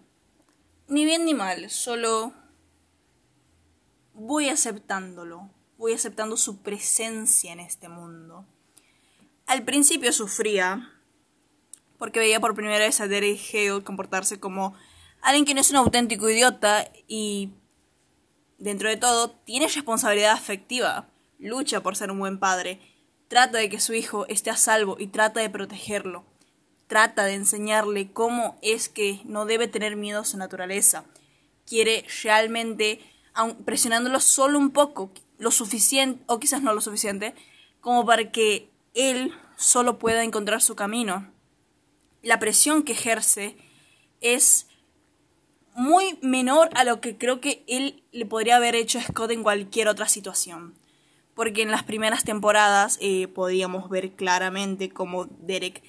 Ni 0.88 1.04
bien 1.04 1.26
ni 1.26 1.34
mal, 1.34 1.71
solo 1.71 2.32
voy 4.13 4.50
aceptándolo, 4.50 5.50
voy 5.78 5.93
aceptando 5.93 6.38
su 6.38 6.62
presencia 6.62 7.52
en 7.52 7.60
este 7.60 7.89
mundo. 7.89 8.45
Al 9.48 9.63
principio 9.63 10.13
sufría 10.13 10.91
porque 11.98 12.19
veía 12.19 12.39
por 12.39 12.54
primera 12.54 12.78
vez 12.78 13.02
a 13.02 13.08
Derek 13.08 13.39
Hale 13.52 13.84
comportarse 13.84 14.39
como 14.39 14.76
alguien 15.21 15.45
que 15.45 15.56
no 15.56 15.62
es 15.62 15.71
un 15.71 15.78
auténtico 15.78 16.30
idiota 16.30 16.88
y, 17.08 17.50
dentro 18.60 18.88
de 18.88 18.98
todo, 18.98 19.32
tiene 19.32 19.67
responsabilidad 19.67 20.34
afectiva, 20.34 21.10
lucha 21.39 21.82
por 21.82 21.95
ser 21.95 22.12
un 22.12 22.19
buen 22.19 22.38
padre, 22.38 22.80
trata 23.28 23.58
de 23.58 23.69
que 23.69 23.80
su 23.80 23.95
hijo 23.95 24.28
esté 24.28 24.52
a 24.52 24.56
salvo 24.56 24.98
y 25.00 25.08
trata 25.08 25.39
de 25.39 25.50
protegerlo, 25.50 26.26
trata 26.88 27.26
de 27.26 27.34
enseñarle 27.34 28.12
cómo 28.12 28.58
es 28.62 28.89
que 28.89 29.21
no 29.26 29.45
debe 29.45 29.67
tener 29.67 29.95
miedo 29.95 30.21
a 30.21 30.26
su 30.26 30.38
naturaleza, 30.38 31.06
quiere 31.65 32.06
realmente, 32.24 33.00
presionándolo 33.65 34.19
solo 34.19 34.60
un 34.60 34.71
poco, 34.71 35.12
lo 35.38 35.52
suficiente, 35.52 36.24
o 36.28 36.39
quizás 36.39 36.62
no 36.62 36.74
lo 36.74 36.82
suficiente, 36.82 37.36
como 37.82 38.06
para 38.06 38.32
que 38.32 38.69
él 38.93 39.34
solo 39.58 40.00
pueda 40.00 40.24
encontrar 40.24 40.62
su 40.62 40.76
camino 40.76 41.36
la 42.26 42.39
presión 42.39 42.84
que 42.84 42.93
ejerce 42.93 43.56
es 44.19 44.67
muy 45.76 46.17
menor 46.21 46.69
a 46.74 46.84
lo 46.84 47.00
que 47.00 47.17
creo 47.17 47.39
que 47.39 47.63
él 47.67 48.04
le 48.12 48.26
podría 48.26 48.56
haber 48.56 48.76
hecho 48.76 48.98
a 48.98 49.04
Scott 49.04 49.30
en 49.32 49.43
cualquier 49.43 49.88
otra 49.88 50.08
situación. 50.08 50.74
Porque 51.36 51.62
en 51.62 51.69
las 51.69 51.84
primeras 51.84 52.24
temporadas 52.24 52.98
eh, 53.00 53.28
podíamos 53.28 53.89
ver 53.89 54.13
claramente 54.13 54.89
cómo 54.89 55.26
Derek 55.26 55.84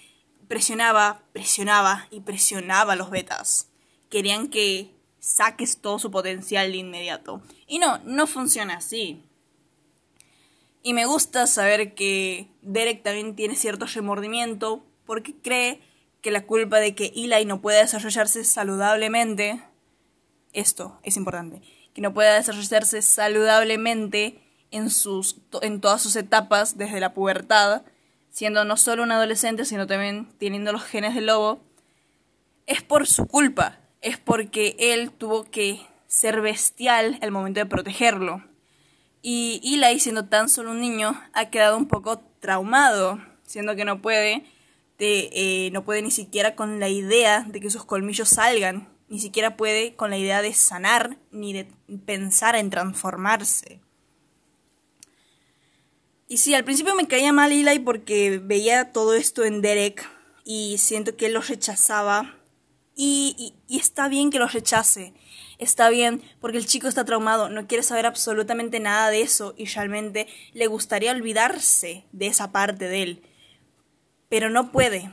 presionaba, 0.48 1.22
presionaba 1.32 2.06
y 2.10 2.20
presionaba 2.20 2.94
a 2.94 2.96
los 2.96 3.10
betas. 3.10 3.68
Querían 4.10 4.48
que 4.48 4.90
saques 5.20 5.78
todo 5.78 5.98
su 5.98 6.10
potencial 6.10 6.70
de 6.70 6.78
inmediato. 6.78 7.42
Y 7.66 7.78
no, 7.78 7.98
no 8.04 8.26
funciona 8.26 8.76
así. 8.76 9.22
Y 10.82 10.94
me 10.94 11.04
gusta 11.04 11.48
saber 11.48 11.94
que 11.94 12.48
Derek 12.62 13.02
también 13.02 13.34
tiene 13.34 13.56
cierto 13.56 13.86
remordimiento 13.86 14.84
porque 15.04 15.34
cree 15.34 15.80
que 16.20 16.30
la 16.30 16.46
culpa 16.46 16.78
de 16.78 16.94
que 16.94 17.12
Eli 17.16 17.44
no 17.44 17.60
pueda 17.60 17.80
desarrollarse 17.80 18.44
saludablemente, 18.44 19.62
esto 20.52 20.98
es 21.02 21.16
importante, 21.16 21.60
que 21.92 22.00
no 22.00 22.14
pueda 22.14 22.34
desarrollarse 22.34 23.02
saludablemente 23.02 24.40
en, 24.70 24.90
sus, 24.90 25.40
en 25.62 25.80
todas 25.80 26.02
sus 26.02 26.16
etapas 26.16 26.78
desde 26.78 27.00
la 27.00 27.14
pubertad, 27.14 27.82
siendo 28.36 28.66
no 28.66 28.76
solo 28.76 29.02
un 29.02 29.12
adolescente, 29.12 29.64
sino 29.64 29.86
también 29.86 30.28
teniendo 30.38 30.70
los 30.70 30.84
genes 30.84 31.14
del 31.14 31.24
lobo, 31.24 31.58
es 32.66 32.82
por 32.82 33.06
su 33.06 33.26
culpa, 33.26 33.78
es 34.02 34.18
porque 34.18 34.76
él 34.78 35.10
tuvo 35.10 35.44
que 35.50 35.80
ser 36.06 36.42
bestial 36.42 37.18
al 37.22 37.30
momento 37.30 37.60
de 37.60 37.64
protegerlo. 37.64 38.44
Y 39.22 39.62
Eli, 39.64 39.98
siendo 40.00 40.26
tan 40.26 40.50
solo 40.50 40.72
un 40.72 40.82
niño, 40.82 41.18
ha 41.32 41.48
quedado 41.48 41.78
un 41.78 41.88
poco 41.88 42.20
traumado, 42.38 43.18
siendo 43.46 43.74
que 43.74 43.86
no 43.86 44.02
puede 44.02 44.44
eh, 44.98 45.70
no 45.72 45.82
puede 45.86 46.02
ni 46.02 46.10
siquiera 46.10 46.54
con 46.54 46.78
la 46.78 46.90
idea 46.90 47.46
de 47.48 47.58
que 47.58 47.70
sus 47.70 47.86
colmillos 47.86 48.28
salgan, 48.28 48.86
ni 49.08 49.18
siquiera 49.18 49.56
puede 49.56 49.94
con 49.94 50.10
la 50.10 50.18
idea 50.18 50.42
de 50.42 50.52
sanar, 50.52 51.16
ni 51.30 51.54
de 51.54 51.68
pensar 52.04 52.54
en 52.54 52.68
transformarse. 52.68 53.80
Y 56.28 56.38
sí, 56.38 56.54
al 56.54 56.64
principio 56.64 56.94
me 56.94 57.06
caía 57.06 57.32
mal 57.32 57.52
Eli 57.52 57.78
porque 57.78 58.40
veía 58.42 58.92
todo 58.92 59.14
esto 59.14 59.44
en 59.44 59.62
Derek 59.62 60.08
y 60.44 60.78
siento 60.78 61.16
que 61.16 61.26
él 61.26 61.34
lo 61.34 61.40
rechazaba. 61.40 62.36
Y, 62.94 63.54
y, 63.68 63.78
está 63.78 64.08
bien 64.08 64.30
que 64.30 64.38
lo 64.38 64.48
rechace. 64.48 65.12
Está 65.58 65.90
bien 65.90 66.22
porque 66.40 66.58
el 66.58 66.66
chico 66.66 66.88
está 66.88 67.04
traumado, 67.04 67.48
no 67.48 67.66
quiere 67.66 67.82
saber 67.82 68.06
absolutamente 68.06 68.80
nada 68.80 69.10
de 69.10 69.22
eso 69.22 69.54
y 69.56 69.66
realmente 69.66 70.26
le 70.52 70.66
gustaría 70.66 71.12
olvidarse 71.12 72.04
de 72.12 72.26
esa 72.26 72.52
parte 72.52 72.88
de 72.88 73.02
él 73.02 73.22
pero 74.28 74.50
no 74.50 74.72
puede, 74.72 75.10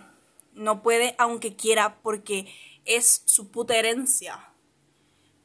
no 0.54 0.82
puede 0.82 1.16
aunque 1.18 1.56
quiera 1.56 2.02
porque 2.02 2.48
es 2.86 3.24
su 3.26 3.50
puta 3.50 3.76
herencia. 3.76 4.50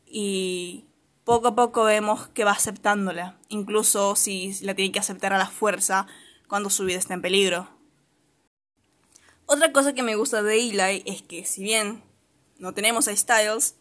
Y 0.06 0.84
poco 1.28 1.48
a 1.48 1.54
poco 1.54 1.84
vemos 1.84 2.28
que 2.28 2.44
va 2.44 2.52
aceptándola, 2.52 3.36
incluso 3.50 4.16
si 4.16 4.58
la 4.62 4.74
tiene 4.74 4.92
que 4.92 4.98
aceptar 4.98 5.34
a 5.34 5.36
la 5.36 5.50
fuerza 5.50 6.06
cuando 6.48 6.70
su 6.70 6.86
vida 6.86 6.96
está 6.96 7.12
en 7.12 7.20
peligro. 7.20 7.68
Otra 9.44 9.70
cosa 9.70 9.92
que 9.92 10.02
me 10.02 10.14
gusta 10.14 10.42
de 10.42 10.54
Eli 10.54 11.02
es 11.04 11.20
que 11.20 11.44
si 11.44 11.62
bien 11.62 12.02
no 12.58 12.72
tenemos 12.72 13.08
a 13.08 13.14
Styles, 13.14 13.74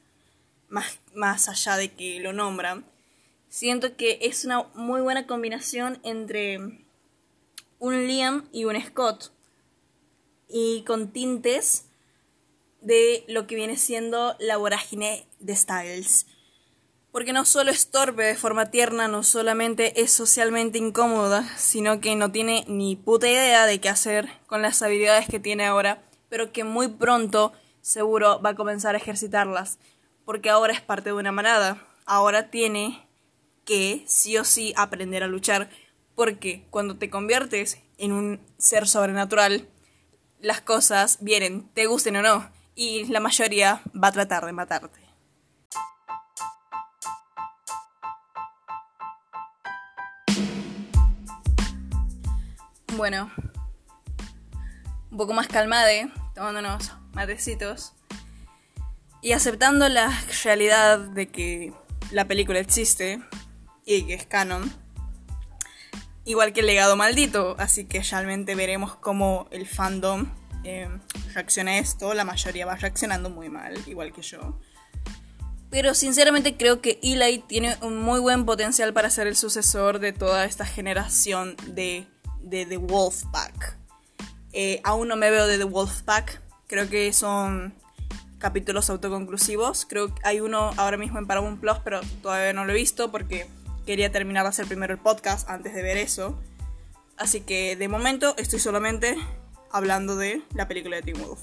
más, 0.68 1.00
más 1.16 1.48
allá 1.48 1.78
de 1.78 1.94
que 1.94 2.20
lo 2.20 2.34
nombran, 2.34 2.86
siento 3.48 3.96
que 3.96 4.20
es 4.24 4.44
una 4.44 4.64
muy 4.74 5.00
buena 5.00 5.26
combinación 5.26 6.02
entre 6.04 6.60
un 7.80 8.08
Liam 8.08 8.50
y 8.52 8.66
un 8.66 8.76
Scott 8.82 9.32
y 10.50 10.84
con 10.86 11.14
tintes 11.14 11.86
de 12.82 13.24
lo 13.30 13.48
que 13.48 13.56
viene 13.56 13.78
siendo 13.78 14.36
la 14.38 14.58
vorágine 14.58 15.26
de 15.40 15.56
Styles. 15.56 16.26
Porque 17.18 17.34
no 17.34 17.46
solo 17.46 17.72
es 17.72 17.90
torpe 17.90 18.22
de 18.22 18.36
forma 18.36 18.68
tierna, 18.68 19.08
no 19.08 19.24
solamente 19.24 20.02
es 20.02 20.14
socialmente 20.14 20.78
incómoda, 20.78 21.50
sino 21.58 22.00
que 22.00 22.16
no 22.16 22.32
tiene 22.32 22.64
ni 22.68 22.96
puta 22.96 23.28
idea 23.28 23.66
de 23.66 23.82
qué 23.82 23.90
hacer 23.90 24.30
con 24.46 24.62
las 24.62 24.84
habilidades 24.84 25.28
que 25.28 25.40
tiene 25.40 25.66
ahora, 25.66 26.04
pero 26.30 26.52
que 26.52 26.64
muy 26.64 26.90
pronto 26.90 27.54
seguro 27.82 28.40
va 28.40 28.52
a 28.52 28.56
comenzar 28.56 28.94
a 28.94 29.00
ejercitarlas, 29.00 29.80
porque 30.26 30.52
ahora 30.52 30.74
es 30.74 30.82
parte 30.82 31.10
de 31.10 31.16
una 31.16 31.32
manada, 31.32 31.84
ahora 32.06 32.52
tiene 32.52 33.10
que 33.66 34.04
sí 34.06 34.38
o 34.38 34.44
sí 34.44 34.76
aprender 34.78 35.24
a 35.24 35.28
luchar, 35.28 35.72
porque 36.14 36.68
cuando 36.70 37.00
te 37.00 37.10
conviertes 37.10 37.80
en 37.98 38.12
un 38.12 38.40
ser 38.60 38.88
sobrenatural, 38.88 39.68
las 40.40 40.62
cosas 40.62 41.18
vienen, 41.20 41.68
te 41.74 41.88
gusten 41.88 42.18
o 42.18 42.22
no, 42.22 42.52
y 42.76 43.06
la 43.06 43.20
mayoría 43.20 43.82
va 43.96 44.10
a 44.10 44.14
tratar 44.14 44.46
de 44.46 44.54
matarte. 44.54 45.07
Bueno, 52.98 53.32
un 55.12 55.18
poco 55.18 55.34
más 55.34 55.48
calmade, 55.48 56.12
tomándonos 56.34 56.94
matecitos 57.14 57.94
y 59.22 59.34
aceptando 59.34 59.88
la 59.88 60.12
realidad 60.44 60.98
de 60.98 61.28
que 61.28 61.74
la 62.10 62.26
película 62.26 62.58
existe 62.58 63.22
y 63.86 64.08
que 64.08 64.16
es 64.16 64.26
canon 64.26 64.74
igual 66.26 66.54
que 66.54 66.62
el 66.62 66.66
legado 66.66 66.96
maldito, 66.96 67.56
así 67.60 67.86
que 67.86 68.02
realmente 68.02 68.56
veremos 68.56 68.96
cómo 68.96 69.48
el 69.52 69.68
fandom 69.68 70.26
eh, 70.64 70.90
reacciona 71.36 71.72
a 71.74 71.78
esto, 71.78 72.16
la 72.16 72.26
mayoría 72.26 72.66
va 72.66 72.78
reaccionando 72.78 73.30
muy 73.30 73.50
mal, 73.50 73.80
igual 73.86 74.12
que 74.12 74.24
yo. 74.24 74.60
Pero 75.70 75.94
sinceramente 75.94 76.58
creo 76.58 76.82
que 76.82 77.00
Eli 77.04 77.44
tiene 77.48 77.78
un 77.82 78.00
muy 78.00 78.20
buen 78.20 78.46
potencial 78.46 78.92
para 78.94 79.10
ser 79.12 79.28
el 79.28 79.36
sucesor 79.36 80.00
de 80.00 80.14
toda 80.14 80.46
esta 80.46 80.66
generación 80.66 81.56
de, 81.68 82.08
de 82.50 82.66
The 82.66 82.78
Wolfpack. 82.78 83.78
Eh, 84.54 84.82
aún 84.84 85.08
no 85.08 85.16
me 85.16 85.30
veo 85.30 85.48
de 85.48 85.58
The 85.58 85.66
Wolfpack, 85.66 86.42
creo 86.68 86.90
que 86.90 87.14
son 87.14 87.74
capítulos 88.40 88.90
autoconclusivos. 88.90 89.86
Creo 89.86 90.14
que 90.14 90.22
hay 90.24 90.40
uno 90.40 90.72
ahora 90.78 90.98
mismo 90.98 91.20
en 91.20 91.28
Paramount 91.28 91.60
Plus, 91.60 91.78
pero 91.84 92.02
todavía 92.22 92.54
no 92.54 92.66
lo 92.66 92.72
he 92.72 92.76
visto 92.76 93.12
porque 93.12 93.48
quería 93.86 94.12
terminar 94.12 94.44
de 94.44 94.50
hacer 94.50 94.68
primero 94.68 94.94
el 94.94 95.00
podcast 95.00 95.50
antes 95.50 95.74
de 95.74 95.82
ver 95.82 95.98
eso. 95.98 96.38
Así 97.18 97.42
que 97.42 97.76
de 97.76 97.88
momento 97.88 98.36
estoy 98.38 98.60
solamente 98.60 99.16
hablando 99.72 100.16
de 100.16 100.42
la 100.54 100.68
película 100.68 100.98
de 100.98 101.02
Teen 101.02 101.22
Wolf. 101.22 101.40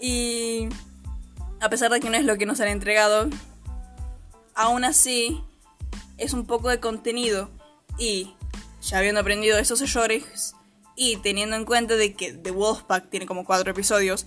Y 0.00 0.68
a 1.60 1.70
pesar 1.70 1.90
de 1.90 2.00
que 2.00 2.10
no 2.10 2.16
es 2.16 2.24
lo 2.24 2.36
que 2.36 2.44
nos 2.46 2.60
han 2.60 2.68
entregado, 2.68 3.30
aún 4.54 4.84
así 4.84 5.42
es 6.18 6.32
un 6.32 6.46
poco 6.46 6.68
de 6.68 6.80
contenido 6.80 7.50
y 7.98 8.34
ya 8.82 8.98
habiendo 8.98 9.20
aprendido 9.20 9.58
esos 9.58 9.80
errores 9.80 10.54
y 10.96 11.16
teniendo 11.16 11.56
en 11.56 11.64
cuenta 11.64 11.96
de 11.96 12.14
que 12.14 12.32
The 12.32 12.50
Wolfpack 12.50 13.08
tiene 13.08 13.26
como 13.26 13.44
cuatro 13.44 13.70
episodios 13.70 14.26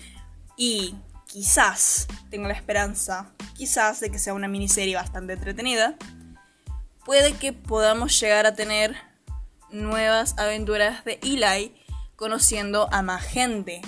y 0.58 0.96
quizás 1.28 2.08
tengo 2.30 2.48
la 2.48 2.54
esperanza, 2.54 3.32
quizás 3.56 4.00
de 4.00 4.10
que 4.10 4.20
sea 4.20 4.34
una 4.34 4.48
miniserie 4.48 4.96
bastante 4.96 5.34
entretenida, 5.34 5.96
puede 7.04 7.34
que 7.34 7.54
podamos 7.54 8.20
llegar 8.20 8.46
a 8.46 8.56
tener 8.56 8.96
nuevas 9.70 10.36
aventuras 10.38 11.04
de 11.06 11.20
Eli 11.22 11.76
conociendo 12.16 12.88
a 12.92 13.02
más 13.02 13.24
gente. 13.24 13.82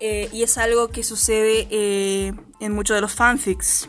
Eh, 0.00 0.28
y 0.32 0.42
es 0.42 0.58
algo 0.58 0.88
que 0.88 1.02
sucede 1.02 1.66
eh, 1.70 2.34
en 2.60 2.72
muchos 2.72 2.94
de 2.94 3.00
los 3.00 3.14
fanfics. 3.14 3.88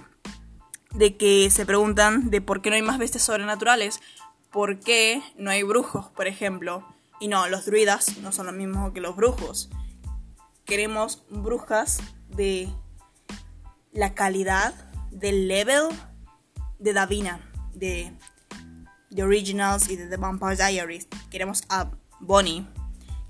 De 0.92 1.18
que 1.18 1.50
se 1.50 1.66
preguntan 1.66 2.30
de 2.30 2.40
por 2.40 2.62
qué 2.62 2.70
no 2.70 2.78
hay 2.78 2.82
más 2.82 2.98
bestias 2.98 3.24
sobrenaturales. 3.24 4.00
¿Por 4.56 4.80
qué 4.80 5.22
no 5.38 5.52
hay 5.52 5.64
brujos, 5.64 6.06
por 6.12 6.28
ejemplo? 6.28 6.88
Y 7.20 7.28
no, 7.28 7.46
los 7.50 7.66
druidas 7.66 8.20
no 8.20 8.32
son 8.32 8.46
lo 8.46 8.54
mismo 8.54 8.94
que 8.94 9.02
los 9.02 9.18
brujos. 9.18 9.70
Queremos 10.64 11.26
brujas 11.30 12.00
de 12.30 12.70
la 13.92 14.14
calidad, 14.14 14.74
del 15.12 15.50
level 15.50 15.90
de 16.80 16.94
Davina, 16.94 17.52
de 17.74 18.14
The 19.14 19.24
Originals 19.24 19.90
y 19.90 19.98
de 19.98 20.08
The 20.08 20.16
Vampire 20.16 20.56
Diaries. 20.56 21.10
Queremos 21.30 21.66
a 21.68 21.92
Bonnie. 22.22 22.66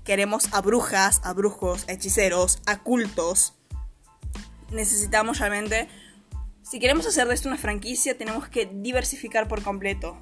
Queremos 0.04 0.54
a 0.54 0.60
brujas, 0.60 1.20
a 1.24 1.32
brujos, 1.32 1.88
a 1.88 1.92
hechiceros, 1.94 2.62
a 2.66 2.84
cultos. 2.84 3.54
Necesitamos 4.70 5.40
realmente... 5.40 5.88
Si 6.62 6.78
queremos 6.78 7.04
hacer 7.04 7.26
de 7.26 7.34
esto 7.34 7.48
una 7.48 7.58
franquicia, 7.58 8.16
tenemos 8.16 8.48
que 8.48 8.66
diversificar 8.66 9.48
por 9.48 9.64
completo 9.64 10.16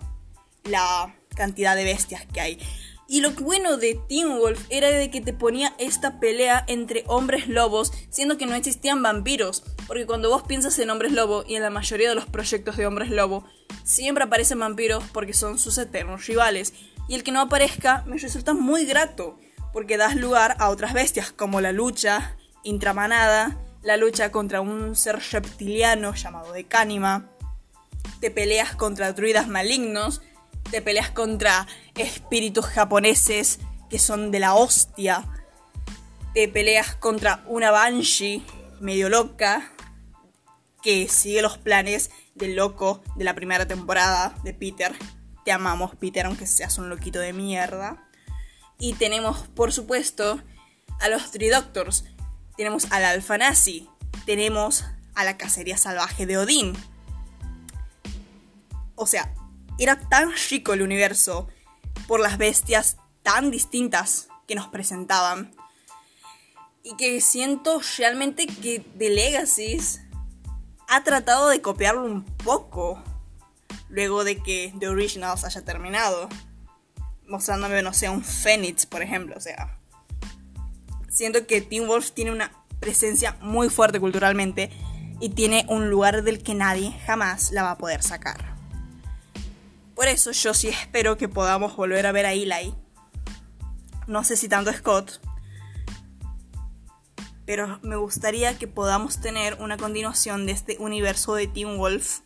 la 0.65 1.15
cantidad 1.35 1.77
de 1.77 1.85
bestias 1.85 2.27
que 2.27 2.41
hay. 2.41 2.59
Y 3.07 3.21
lo 3.21 3.33
bueno 3.33 3.77
de 3.77 4.01
Teen 4.09 4.39
Wolf 4.39 4.65
era 4.71 4.89
de 4.89 5.11
que 5.11 5.21
te 5.21 5.35
ponía 5.35 5.75
esta 5.79 6.21
pelea 6.21 6.65
entre 6.69 7.05
hombres 7.07 7.49
lobos, 7.49 7.93
siendo 8.09 8.39
que 8.39 8.47
no 8.47 8.55
existían 8.55 9.03
vampiros. 9.03 9.63
Porque 9.87 10.07
cuando 10.07 10.31
vos 10.31 10.45
piensas 10.45 10.79
en 10.79 10.89
hombres 10.89 11.13
lobo 11.13 11.45
y 11.47 11.57
en 11.57 11.63
la 11.63 11.71
mayoría 11.71 12.09
de 12.09 12.15
los 12.15 12.25
proyectos 12.25 12.77
de 12.79 12.87
hombres 12.87 13.11
lobo, 13.11 13.45
siempre 13.85 14.25
aparecen 14.25 14.59
vampiros 14.59 15.05
porque 15.13 15.35
son 15.35 15.59
sus 15.59 15.77
eternos 15.77 16.27
rivales. 16.27 16.73
Y 17.07 17.15
el 17.15 17.23
que 17.23 17.33
no 17.33 17.43
aparezca 17.43 18.03
me 18.07 18.17
resulta 18.17 18.55
muy 18.55 18.87
grato, 18.87 19.39
porque 19.75 19.99
das 19.99 20.17
lugar 20.17 20.57
a 20.59 20.71
otras 20.71 20.95
bestias, 20.95 21.31
como 21.31 21.61
la 21.61 21.73
lucha 21.73 22.37
intramanada, 22.63 23.59
la 23.83 23.99
lucha 23.99 24.33
contra 24.33 24.63
un 24.63 24.97
ser 24.97 25.19
reptiliano 25.31 26.15
llamado 26.15 26.53
Decánima, 26.53 27.31
te 28.21 28.31
peleas 28.31 28.75
contra 28.75 29.13
druidas 29.13 29.47
malignos, 29.47 30.23
te 30.75 30.83
peleas 30.83 31.13
contra 31.13 31.69
espíritus 31.95 32.67
japoneses 32.67 33.61
que 33.89 34.01
son 34.01 34.33
de 34.33 34.41
la 34.41 34.57
hostia, 34.57 35.25
te 36.35 36.49
peleas 36.49 36.97
contra 36.97 37.45
una 37.47 37.71
Banshee 37.71 38.45
medio 38.81 39.09
loca 39.09 39.71
que 40.83 41.07
sigue 41.07 41.43
los 41.43 41.59
planes 41.59 42.11
del 42.35 42.57
loco 42.57 43.05
de 43.15 43.23
la 43.23 43.37
primera 43.37 43.69
temporada 43.69 44.35
de 44.43 44.53
Peter. 44.53 44.93
Te 45.45 45.53
amamos, 45.53 45.95
Peter, 45.95 46.27
aunque 46.27 46.45
seas 46.45 46.77
un 46.79 46.89
loquito 46.89 47.21
de 47.21 47.33
mierda. 47.33 48.09
Y 48.77 48.95
tenemos, 48.95 49.47
por 49.55 49.73
supuesto, 49.73 50.43
a 50.99 51.09
los 51.09 51.31
Three 51.31 51.51
Doctors. 51.51 52.05
Tenemos 52.57 52.91
al 52.91 53.05
Alfa 53.05 53.39
Nazi. 53.39 53.89
Tenemos 54.27 54.85
a 55.15 55.23
la 55.23 55.37
cacería 55.37 55.79
salvaje 55.79 56.27
de 56.27 56.37
Odín. 56.37 56.73
O 58.97 59.07
sea, 59.07 59.33
era 59.79 59.99
tan 59.99 60.33
rico 60.51 60.73
el 60.73 60.83
universo 60.83 61.49
por 62.07 62.21
las 62.21 62.39
bestias 62.39 62.97
tan 63.23 63.51
distintas 63.51 64.29
que 64.47 64.55
nos 64.55 64.69
presentaban. 64.69 65.53
Y 66.83 66.97
que 66.97 67.21
siento 67.21 67.81
realmente 67.97 68.47
que 68.47 68.81
The 68.99 69.11
Legacies 69.11 70.03
ha 70.89 71.03
tratado 71.03 71.49
de 71.49 71.63
copiarlo 71.63 72.05
un 72.05 72.25
poco. 72.25 73.03
Luego 73.89 74.25
de 74.25 74.43
que 74.43 74.75
The 74.79 74.89
Originals 74.89 75.45
haya 75.45 75.65
terminado. 75.65 76.29
Mostrándome, 77.27 77.83
no 77.83 77.95
sé, 77.95 78.11
un 78.11 78.23
Phoenix, 78.23 78.85
por 78.85 79.03
ejemplo. 79.03 79.35
O 79.37 79.41
sea. 79.41 79.79
Siento 81.09 81.47
que 81.47 81.63
Teen 81.63 81.87
Wolf 81.87 82.11
tiene 82.11 82.33
una 82.33 82.53
presencia 82.81 83.37
muy 83.41 83.71
fuerte 83.71 83.99
culturalmente. 83.99 84.71
Y 85.21 85.31
tiene 85.31 85.65
un 85.69 85.89
lugar 85.89 86.23
del 86.23 86.43
que 86.43 86.55
nadie 86.55 86.93
jamás 87.07 87.51
la 87.51 87.63
va 87.63 87.71
a 87.73 87.79
poder 87.79 88.03
sacar. 88.03 88.54
Por 89.95 90.09
eso 90.09 90.33
yo 90.33 90.55
sí 90.55 90.69
espero 90.69 91.17
que 91.17 91.29
podamos 91.29 91.77
volver 91.77 92.07
a 92.07 92.13
ver 92.13 92.27
a 92.27 92.33
Eli. 92.33 92.75
No 94.07 94.25
sé 94.25 94.37
si 94.37 94.49
tanto 94.49 94.73
Scott. 94.73 95.21
Pero 97.47 97.79
me 97.83 97.97
gustaría 97.97 98.59
que 98.59 98.67
podamos 98.67 99.21
tener 99.21 99.55
una 99.61 99.77
continuación 99.77 100.47
de 100.47 100.53
este 100.53 100.77
universo 100.79 101.35
de 101.35 101.47
Team 101.47 101.77
Wolf. 101.77 102.21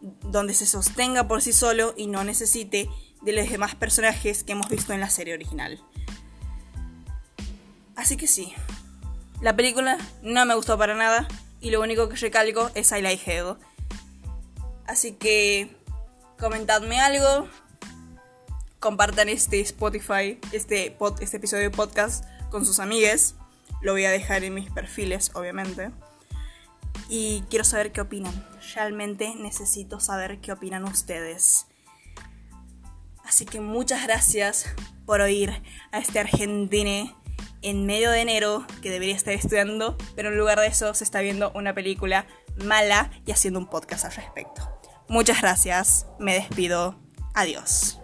Donde 0.00 0.54
se 0.54 0.66
sostenga 0.66 1.28
por 1.28 1.42
sí 1.42 1.52
solo 1.52 1.94
y 1.96 2.06
no 2.06 2.24
necesite 2.24 2.88
de 3.22 3.32
los 3.32 3.50
demás 3.50 3.74
personajes 3.74 4.44
que 4.44 4.52
hemos 4.52 4.68
visto 4.68 4.92
en 4.92 5.00
la 5.00 5.10
serie 5.10 5.34
original. 5.34 5.80
Así 7.96 8.16
que 8.16 8.26
sí. 8.26 8.54
La 9.42 9.56
película 9.56 9.98
no 10.22 10.44
me 10.46 10.54
gustó 10.54 10.78
para 10.78 10.94
nada. 10.94 11.26
Y 11.60 11.70
lo 11.70 11.80
único 11.82 12.08
que 12.08 12.16
recalco 12.16 12.70
es 12.74 12.92
Eli 12.92 13.20
Head. 13.26 13.56
Así 14.86 15.12
que 15.12 15.76
comentadme 16.40 16.98
algo, 17.00 17.48
compartan 18.80 19.28
este 19.28 19.60
Spotify, 19.60 20.40
este, 20.52 20.96
este 21.20 21.36
episodio 21.36 21.64
de 21.64 21.70
podcast 21.70 22.24
con 22.50 22.64
sus 22.64 22.80
amigues. 22.80 23.36
Lo 23.82 23.92
voy 23.92 24.06
a 24.06 24.10
dejar 24.10 24.42
en 24.42 24.54
mis 24.54 24.70
perfiles, 24.70 25.30
obviamente. 25.34 25.90
Y 27.08 27.44
quiero 27.50 27.64
saber 27.64 27.92
qué 27.92 28.00
opinan. 28.00 28.32
Realmente 28.74 29.34
necesito 29.36 30.00
saber 30.00 30.40
qué 30.40 30.52
opinan 30.52 30.84
ustedes. 30.84 31.66
Así 33.24 33.44
que 33.44 33.60
muchas 33.60 34.02
gracias 34.04 34.66
por 35.04 35.20
oír 35.20 35.62
a 35.92 35.98
este 35.98 36.20
argentine 36.20 37.14
en 37.62 37.84
medio 37.84 38.10
de 38.10 38.22
enero 38.22 38.66
que 38.80 38.90
debería 38.90 39.14
estar 39.14 39.34
estudiando, 39.34 39.98
pero 40.16 40.30
en 40.30 40.38
lugar 40.38 40.58
de 40.58 40.66
eso 40.66 40.94
se 40.94 41.04
está 41.04 41.20
viendo 41.20 41.52
una 41.54 41.74
película 41.74 42.26
mala 42.64 43.10
y 43.26 43.32
haciendo 43.32 43.60
un 43.60 43.68
podcast 43.68 44.06
al 44.06 44.12
respecto. 44.12 44.69
Muchas 45.10 45.40
gracias, 45.40 46.06
me 46.20 46.34
despido, 46.34 46.94
adiós. 47.34 47.99